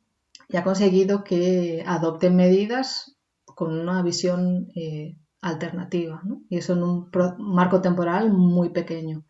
Y 0.50 0.56
ha 0.56 0.64
conseguido 0.64 1.26
que 1.26 1.84
adopten 1.86 2.38
medidas 2.38 3.18
con 3.44 3.78
una 3.78 4.02
visión 4.02 4.72
eh, 4.76 5.18
alternativa, 5.42 6.22
y 6.50 6.58
eso 6.58 6.74
en 6.74 6.84
un 6.84 7.10
marco 7.38 7.82
temporal 7.82 8.32
muy 8.32 8.70
pequeño. 8.70 9.26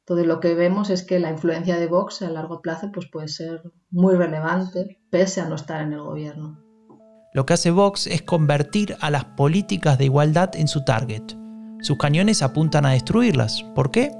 Entonces 0.00 0.26
lo 0.26 0.40
que 0.40 0.54
vemos 0.54 0.88
es 0.88 1.04
que 1.04 1.20
la 1.20 1.30
influencia 1.30 1.76
de 1.76 1.86
Vox 1.86 2.22
a 2.22 2.30
largo 2.30 2.62
plazo 2.62 2.90
pues, 2.90 3.06
puede 3.12 3.28
ser 3.28 3.62
muy 3.90 4.14
relevante 4.14 4.98
pese 5.10 5.42
a 5.42 5.48
no 5.48 5.56
estar 5.56 5.82
en 5.82 5.92
el 5.92 6.00
gobierno. 6.00 6.71
Lo 7.34 7.46
que 7.46 7.54
hace 7.54 7.70
Vox 7.70 8.06
es 8.06 8.20
convertir 8.22 8.96
a 9.00 9.10
las 9.10 9.24
políticas 9.24 9.96
de 9.96 10.04
igualdad 10.04 10.54
en 10.54 10.68
su 10.68 10.84
target. 10.84 11.22
Sus 11.80 11.96
cañones 11.96 12.42
apuntan 12.42 12.84
a 12.84 12.90
destruirlas. 12.90 13.64
¿Por 13.74 13.90
qué? 13.90 14.12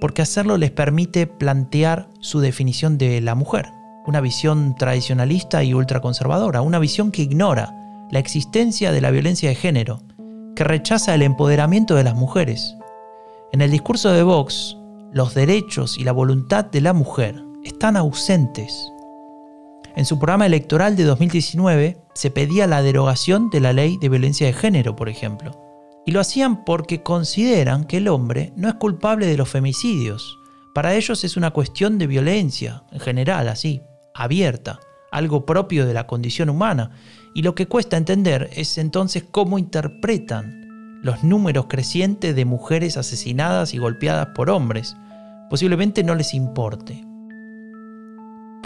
Porque 0.00 0.20
hacerlo 0.20 0.58
les 0.58 0.70
permite 0.70 1.26
plantear 1.26 2.08
su 2.20 2.40
definición 2.40 2.98
de 2.98 3.22
la 3.22 3.34
mujer, 3.34 3.70
una 4.06 4.20
visión 4.20 4.74
tradicionalista 4.74 5.64
y 5.64 5.72
ultraconservadora, 5.72 6.60
una 6.60 6.78
visión 6.78 7.10
que 7.10 7.22
ignora 7.22 7.74
la 8.10 8.18
existencia 8.18 8.92
de 8.92 9.00
la 9.00 9.10
violencia 9.10 9.48
de 9.48 9.54
género, 9.54 10.02
que 10.54 10.64
rechaza 10.64 11.14
el 11.14 11.22
empoderamiento 11.22 11.94
de 11.94 12.04
las 12.04 12.14
mujeres. 12.14 12.76
En 13.52 13.62
el 13.62 13.70
discurso 13.70 14.12
de 14.12 14.22
Vox, 14.22 14.76
los 15.10 15.34
derechos 15.34 15.96
y 15.96 16.04
la 16.04 16.12
voluntad 16.12 16.66
de 16.66 16.82
la 16.82 16.92
mujer 16.92 17.42
están 17.64 17.96
ausentes. 17.96 18.92
En 19.96 20.04
su 20.04 20.18
programa 20.18 20.44
electoral 20.44 20.94
de 20.94 21.04
2019 21.04 21.96
se 22.12 22.30
pedía 22.30 22.66
la 22.66 22.82
derogación 22.82 23.48
de 23.48 23.60
la 23.60 23.72
ley 23.72 23.96
de 23.98 24.10
violencia 24.10 24.46
de 24.46 24.52
género, 24.52 24.94
por 24.94 25.08
ejemplo. 25.08 25.58
Y 26.04 26.12
lo 26.12 26.20
hacían 26.20 26.66
porque 26.66 27.02
consideran 27.02 27.84
que 27.84 27.96
el 27.96 28.08
hombre 28.08 28.52
no 28.56 28.68
es 28.68 28.74
culpable 28.74 29.24
de 29.24 29.38
los 29.38 29.48
femicidios. 29.48 30.38
Para 30.74 30.94
ellos 30.94 31.24
es 31.24 31.38
una 31.38 31.50
cuestión 31.50 31.96
de 31.96 32.06
violencia, 32.06 32.82
en 32.92 33.00
general, 33.00 33.48
así, 33.48 33.80
abierta, 34.14 34.80
algo 35.10 35.46
propio 35.46 35.86
de 35.86 35.94
la 35.94 36.06
condición 36.06 36.50
humana. 36.50 36.90
Y 37.34 37.40
lo 37.40 37.54
que 37.54 37.66
cuesta 37.66 37.96
entender 37.96 38.50
es 38.52 38.76
entonces 38.76 39.24
cómo 39.30 39.58
interpretan 39.58 41.00
los 41.02 41.24
números 41.24 41.68
crecientes 41.70 42.36
de 42.36 42.44
mujeres 42.44 42.98
asesinadas 42.98 43.72
y 43.72 43.78
golpeadas 43.78 44.28
por 44.34 44.50
hombres, 44.50 44.94
posiblemente 45.48 46.04
no 46.04 46.14
les 46.14 46.34
importe. 46.34 47.05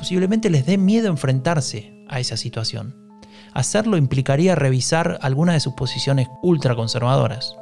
Posiblemente 0.01 0.49
les 0.49 0.65
dé 0.65 0.79
miedo 0.79 1.09
enfrentarse 1.09 1.93
a 2.09 2.21
esa 2.21 2.39
situación. 2.39 2.97
Hacerlo 3.53 3.99
implicaría 3.99 4.55
revisar 4.55 5.19
algunas 5.21 5.55
de 5.55 5.61
sus 5.61 5.75
posiciones 5.75 6.27
ultraconservadoras. 6.41 7.55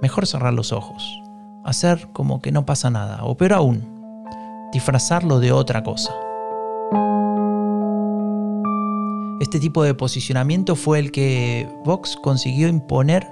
Mejor 0.00 0.26
cerrar 0.26 0.54
los 0.54 0.72
ojos, 0.72 1.20
hacer 1.62 2.08
como 2.14 2.40
que 2.40 2.50
no 2.50 2.64
pasa 2.64 2.88
nada, 2.88 3.24
o 3.24 3.36
peor 3.36 3.52
aún, 3.52 4.24
disfrazarlo 4.72 5.38
de 5.38 5.52
otra 5.52 5.82
cosa. 5.82 6.14
Este 9.38 9.60
tipo 9.60 9.82
de 9.82 9.92
posicionamiento 9.92 10.76
fue 10.76 10.98
el 10.98 11.12
que 11.12 11.68
Vox 11.84 12.16
consiguió 12.16 12.68
imponer 12.68 13.28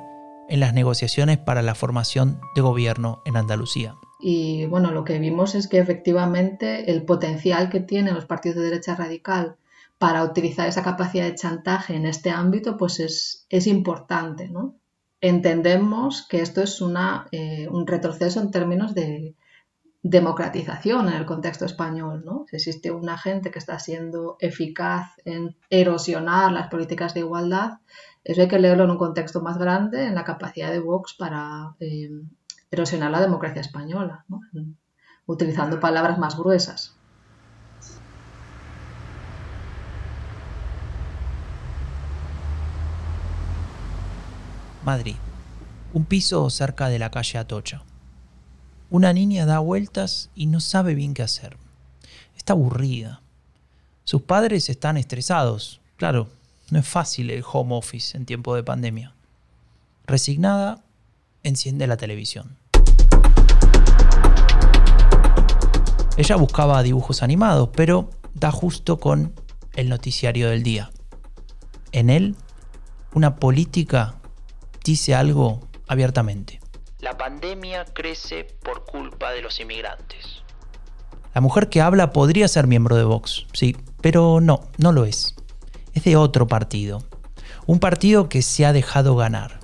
en 0.51 0.61
las 0.61 0.75
negociaciones 0.75 1.39
para 1.39 1.63
la 1.63 1.75
formación 1.75 2.39
de 2.55 2.61
gobierno 2.61 3.23
en 3.25 3.39
Andalucía. 3.39 3.95
Y 4.25 4.67
bueno, 4.67 4.93
lo 4.93 5.05
que 5.05 5.19
vimos 5.19 5.57
es 5.57 5.67
que 5.67 5.79
efectivamente 5.79 6.93
el 6.93 7.05
potencial 7.05 7.69
que 7.69 7.81
tienen 7.81 8.15
los 8.15 8.25
partidos 8.25 8.59
de 8.59 8.71
derecha 8.71 8.95
radical 8.95 9.57
para 9.99 10.23
utilizar 10.23 10.69
esa 10.69 10.85
capacidad 10.85 11.25
de 11.25 11.35
chantaje 11.35 11.97
en 11.97 12.07
este 12.07 12.31
ámbito, 12.31 12.77
pues 12.77 13.01
es, 13.01 13.47
es 13.49 13.67
importante. 13.67 14.49
¿no? 14.49 14.77
Entendemos 15.21 16.27
que 16.29 16.41
esto 16.41 16.63
es 16.63 16.81
una, 16.81 17.27
eh, 17.33 17.67
un 17.69 17.85
retroceso 17.85 18.41
en 18.41 18.53
términos 18.53 18.95
de 18.95 19.35
democratización 20.05 21.09
en 21.09 21.15
el 21.15 21.27
contexto 21.27 21.65
español. 21.65 22.23
¿no? 22.25 22.47
Si 22.49 22.57
existe 22.57 22.93
una 22.93 23.19
gente 23.19 23.51
que 23.51 23.59
está 23.59 23.81
siendo 23.81 24.37
eficaz 24.39 25.13
en 25.25 25.57
erosionar 25.69 26.53
las 26.53 26.69
políticas 26.69 27.13
de 27.15 27.21
igualdad, 27.21 27.79
eso 28.23 28.41
hay 28.41 28.49
que 28.49 28.61
leerlo 28.61 28.85
en 28.85 28.91
un 28.91 28.99
contexto 28.99 29.41
más 29.41 29.59
grande, 29.59 30.07
en 30.07 30.15
la 30.15 30.25
capacidad 30.25 30.71
de 30.71 30.79
Vox 30.79 31.15
para 31.15 31.75
eh, 31.81 32.09
erosionar 32.73 33.11
la 33.11 33.21
democracia 33.21 33.61
española, 33.61 34.25
utilizando 35.27 35.79
palabras 35.79 36.19
más 36.19 36.37
gruesas. 36.37 36.97
Madrid, 44.85 45.17
un 45.93 46.07
piso 46.07 46.49
cerca 46.51 46.89
de 46.89 46.99
la 46.99 47.11
calle 47.11 47.39
Atocha. 47.39 47.83
Una 48.91 49.13
niña 49.13 49.47
da 49.47 49.59
vueltas 49.59 50.31
y 50.35 50.47
no 50.47 50.59
sabe 50.59 50.95
bien 50.95 51.15
qué 51.15 51.23
hacer. 51.23 51.57
Está 52.37 52.55
aburrida. 52.55 53.21
Sus 54.05 54.23
padres 54.23 54.69
están 54.69 54.97
estresados. 54.97 55.81
Claro, 55.99 56.29
no 56.71 56.79
es 56.79 56.89
fácil 56.89 57.31
el 57.31 57.45
home 57.51 57.77
office 57.77 58.17
en 58.17 58.27
tiempo 58.27 58.57
de 58.57 58.65
pandemia. 58.65 59.15
Resignada, 60.07 60.83
enciende 61.43 61.87
la 61.87 61.97
televisión. 61.97 62.62
Ella 66.17 66.37
buscaba 66.37 66.83
dibujos 66.83 67.23
animados, 67.23 67.71
pero 67.75 68.11
da 68.35 68.51
justo 68.51 68.99
con 68.99 69.33
el 69.75 69.89
noticiario 69.89 70.51
del 70.51 70.63
día. 70.63 70.91
En 71.91 72.11
él, 72.11 72.37
una 73.15 73.37
política 73.37 74.17
dice 74.85 75.15
algo 75.15 75.61
abiertamente. 75.89 76.61
La 77.01 77.17
pandemia 77.17 77.87
crece 77.87 78.45
por 78.63 78.85
culpa 78.85 79.33
de 79.33 79.43
los 79.43 79.59
inmigrantes. 79.59 80.43
La 81.35 81.41
mujer 81.41 81.71
que 81.71 81.81
habla 81.81 82.13
podría 82.13 82.47
ser 82.47 82.67
miembro 82.67 82.97
de 82.97 83.05
Vox, 83.05 83.47
sí, 83.55 83.75
pero 84.03 84.41
no, 84.41 84.69
no 84.77 84.93
lo 84.93 85.07
es. 85.07 85.35
Es 85.95 86.05
de 86.05 86.17
otro 86.17 86.47
partido. 86.47 87.03
Un 87.65 87.79
partido 87.79 88.29
que 88.29 88.43
se 88.43 88.67
ha 88.67 88.75
dejado 88.75 89.17
ganar. 89.17 89.61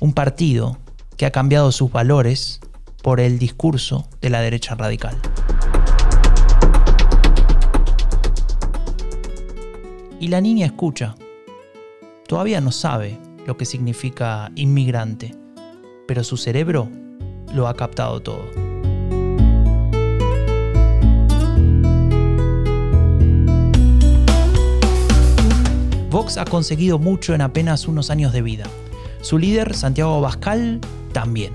Un 0.00 0.12
partido 0.12 0.78
que 1.16 1.24
ha 1.24 1.30
cambiado 1.30 1.70
sus 1.70 1.92
valores 1.92 2.60
por 3.02 3.20
el 3.20 3.38
discurso 3.38 4.08
de 4.20 4.30
la 4.30 4.40
derecha 4.40 4.74
radical. 4.74 5.20
Y 10.22 10.28
la 10.28 10.40
niña 10.40 10.66
escucha. 10.66 11.16
Todavía 12.28 12.60
no 12.60 12.70
sabe 12.70 13.18
lo 13.44 13.56
que 13.56 13.64
significa 13.64 14.52
inmigrante, 14.54 15.34
pero 16.06 16.22
su 16.22 16.36
cerebro 16.36 16.88
lo 17.52 17.66
ha 17.66 17.74
captado 17.74 18.22
todo. 18.22 18.44
Vox 26.08 26.38
ha 26.38 26.44
conseguido 26.44 27.00
mucho 27.00 27.34
en 27.34 27.40
apenas 27.40 27.88
unos 27.88 28.08
años 28.08 28.32
de 28.32 28.42
vida. 28.42 28.66
Su 29.22 29.38
líder, 29.38 29.74
Santiago 29.74 30.20
Bascal, 30.20 30.80
también. 31.12 31.52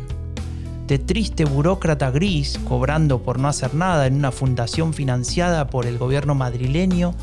De 0.87 0.99
triste 0.99 1.45
burócrata 1.45 2.11
gris, 2.11 2.59
cobrando 2.67 3.21
por 3.21 3.39
no 3.39 3.47
hacer 3.47 3.75
nada 3.75 4.07
en 4.07 4.15
una 4.15 4.33
fundación 4.33 4.93
financiada 4.93 5.67
por 5.69 5.85
el 5.85 5.97
gobierno 5.97 6.35
madrileño, 6.35 7.15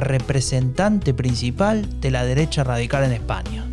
representante 0.00 1.14
principal 1.14 2.00
de 2.00 2.10
la 2.10 2.24
derecha 2.24 2.64
radical 2.64 3.04
en 3.04 3.12
España. 3.12 3.66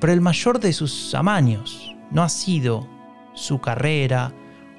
Pero 0.00 0.12
el 0.12 0.20
mayor 0.20 0.60
de 0.60 0.72
sus 0.72 1.14
amaños 1.14 1.94
no 2.10 2.22
ha 2.22 2.28
sido 2.28 2.88
su 3.34 3.60
carrera 3.60 4.32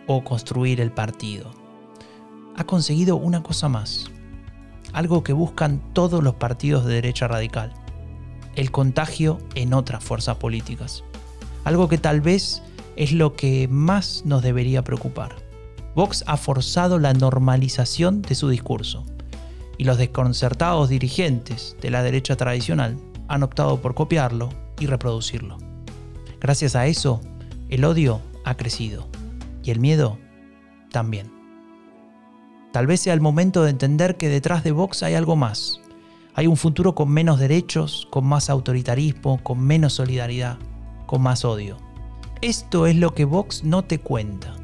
o 0.07 0.23
construir 0.23 0.81
el 0.81 0.91
partido. 0.91 1.51
Ha 2.55 2.63
conseguido 2.65 3.15
una 3.15 3.41
cosa 3.43 3.69
más, 3.69 4.11
algo 4.93 5.23
que 5.23 5.33
buscan 5.33 5.81
todos 5.93 6.23
los 6.23 6.35
partidos 6.35 6.85
de 6.85 6.95
derecha 6.95 7.27
radical, 7.27 7.73
el 8.55 8.71
contagio 8.71 9.39
en 9.55 9.73
otras 9.73 10.03
fuerzas 10.03 10.37
políticas. 10.37 11.03
Algo 11.63 11.87
que 11.87 11.97
tal 11.97 12.21
vez 12.21 12.61
es 12.95 13.11
lo 13.11 13.35
que 13.35 13.67
más 13.67 14.23
nos 14.25 14.43
debería 14.43 14.83
preocupar. 14.83 15.35
Vox 15.95 16.23
ha 16.27 16.37
forzado 16.37 16.99
la 16.99 17.13
normalización 17.13 18.21
de 18.21 18.35
su 18.35 18.49
discurso 18.49 19.05
y 19.77 19.85
los 19.85 19.97
desconcertados 19.97 20.89
dirigentes 20.89 21.75
de 21.81 21.89
la 21.89 22.03
derecha 22.03 22.35
tradicional 22.35 22.97
han 23.27 23.43
optado 23.43 23.81
por 23.81 23.95
copiarlo 23.95 24.49
y 24.79 24.85
reproducirlo. 24.85 25.57
Gracias 26.39 26.75
a 26.75 26.87
eso, 26.87 27.21
el 27.69 27.85
odio 27.85 28.21
ha 28.43 28.55
crecido 28.55 29.07
y 29.63 29.71
el 29.71 29.79
miedo 29.79 30.17
también. 30.91 31.31
Tal 32.71 32.87
vez 32.87 33.01
sea 33.01 33.13
el 33.13 33.21
momento 33.21 33.63
de 33.63 33.69
entender 33.69 34.17
que 34.17 34.29
detrás 34.29 34.63
de 34.63 34.71
Vox 34.71 35.03
hay 35.03 35.13
algo 35.13 35.35
más. 35.35 35.79
Hay 36.33 36.47
un 36.47 36.57
futuro 36.57 36.95
con 36.95 37.09
menos 37.09 37.39
derechos, 37.39 38.07
con 38.09 38.25
más 38.25 38.49
autoritarismo, 38.49 39.43
con 39.43 39.59
menos 39.59 39.93
solidaridad, 39.93 40.57
con 41.05 41.21
más 41.21 41.45
odio. 41.45 41.77
Esto 42.41 42.87
es 42.87 42.95
lo 42.95 43.13
que 43.13 43.25
Vox 43.25 43.63
no 43.63 43.83
te 43.83 43.99
cuenta. 43.99 44.55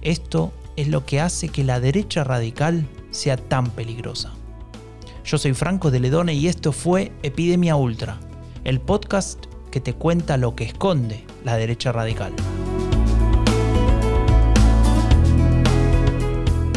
Esto 0.00 0.52
es 0.76 0.88
lo 0.88 1.04
que 1.04 1.20
hace 1.20 1.50
que 1.50 1.62
la 1.62 1.78
derecha 1.78 2.24
radical 2.24 2.86
sea 3.10 3.36
tan 3.36 3.70
peligrosa. 3.70 4.32
Yo 5.30 5.38
soy 5.38 5.54
Franco 5.54 5.92
de 5.92 6.00
Ledone 6.00 6.34
y 6.34 6.48
esto 6.48 6.72
fue 6.72 7.12
Epidemia 7.22 7.76
Ultra, 7.76 8.18
el 8.64 8.80
podcast 8.80 9.38
que 9.70 9.78
te 9.78 9.94
cuenta 9.94 10.36
lo 10.36 10.56
que 10.56 10.64
esconde 10.64 11.24
la 11.44 11.56
derecha 11.56 11.92
radical. 11.92 12.32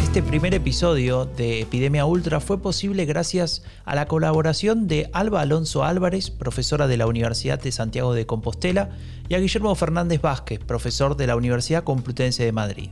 Este 0.03 0.21
primer 0.21 0.53
episodio 0.53 1.25
de 1.25 1.61
Epidemia 1.61 2.05
Ultra 2.05 2.39
fue 2.39 2.61
posible 2.61 3.05
gracias 3.05 3.63
a 3.85 3.95
la 3.95 4.05
colaboración 4.05 4.87
de 4.87 5.09
Alba 5.13 5.41
Alonso 5.41 5.83
Álvarez, 5.83 6.29
profesora 6.29 6.85
de 6.85 6.97
la 6.97 7.07
Universidad 7.07 7.59
de 7.59 7.71
Santiago 7.71 8.13
de 8.13 8.27
Compostela, 8.27 8.91
y 9.29 9.33
a 9.33 9.39
Guillermo 9.39 9.73
Fernández 9.73 10.21
Vázquez, 10.21 10.59
profesor 10.59 11.17
de 11.17 11.25
la 11.25 11.35
Universidad 11.35 11.83
Complutense 11.83 12.45
de 12.45 12.51
Madrid. 12.51 12.91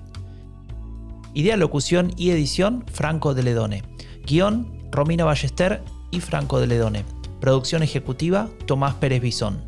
Idea, 1.35 1.55
locución 1.55 2.13
y 2.17 2.31
edición, 2.31 2.83
Franco 2.91 3.35
de 3.35 3.43
Ledone. 3.43 3.83
Guión, 4.25 4.80
Romina 4.91 5.25
Ballester 5.25 5.81
y 6.11 6.19
Franco 6.19 6.59
de 6.59 6.67
Ledone. 6.67 7.05
Producción 7.39 7.81
ejecutiva, 7.81 8.49
Tomás 8.65 8.93
Pérez 8.95 9.21
Bisón. 9.21 9.63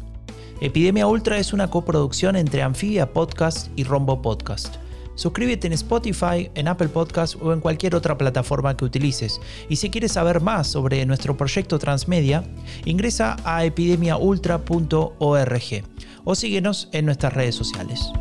Epidemia 0.61 1.07
Ultra 1.07 1.37
es 1.37 1.53
una 1.53 1.69
coproducción 1.69 2.35
entre 2.35 2.61
Anfibia 2.61 3.11
Podcast 3.11 3.67
y 3.75 3.83
Rombo 3.83 4.21
Podcast. 4.21 4.75
Suscríbete 5.15 5.67
en 5.67 5.73
Spotify, 5.73 6.49
en 6.55 6.67
Apple 6.67 6.89
Podcast 6.89 7.35
o 7.41 7.53
en 7.53 7.59
cualquier 7.59 7.95
otra 7.95 8.17
plataforma 8.17 8.75
que 8.75 8.85
utilices. 8.85 9.39
Y 9.69 9.75
si 9.75 9.89
quieres 9.89 10.13
saber 10.13 10.41
más 10.41 10.67
sobre 10.67 11.05
nuestro 11.05 11.37
proyecto 11.37 11.79
Transmedia, 11.79 12.43
ingresa 12.85 13.37
a 13.43 13.63
epidemiaultra.org 13.63 15.83
o 16.23 16.35
síguenos 16.35 16.89
en 16.91 17.05
nuestras 17.05 17.33
redes 17.33 17.55
sociales. 17.55 18.11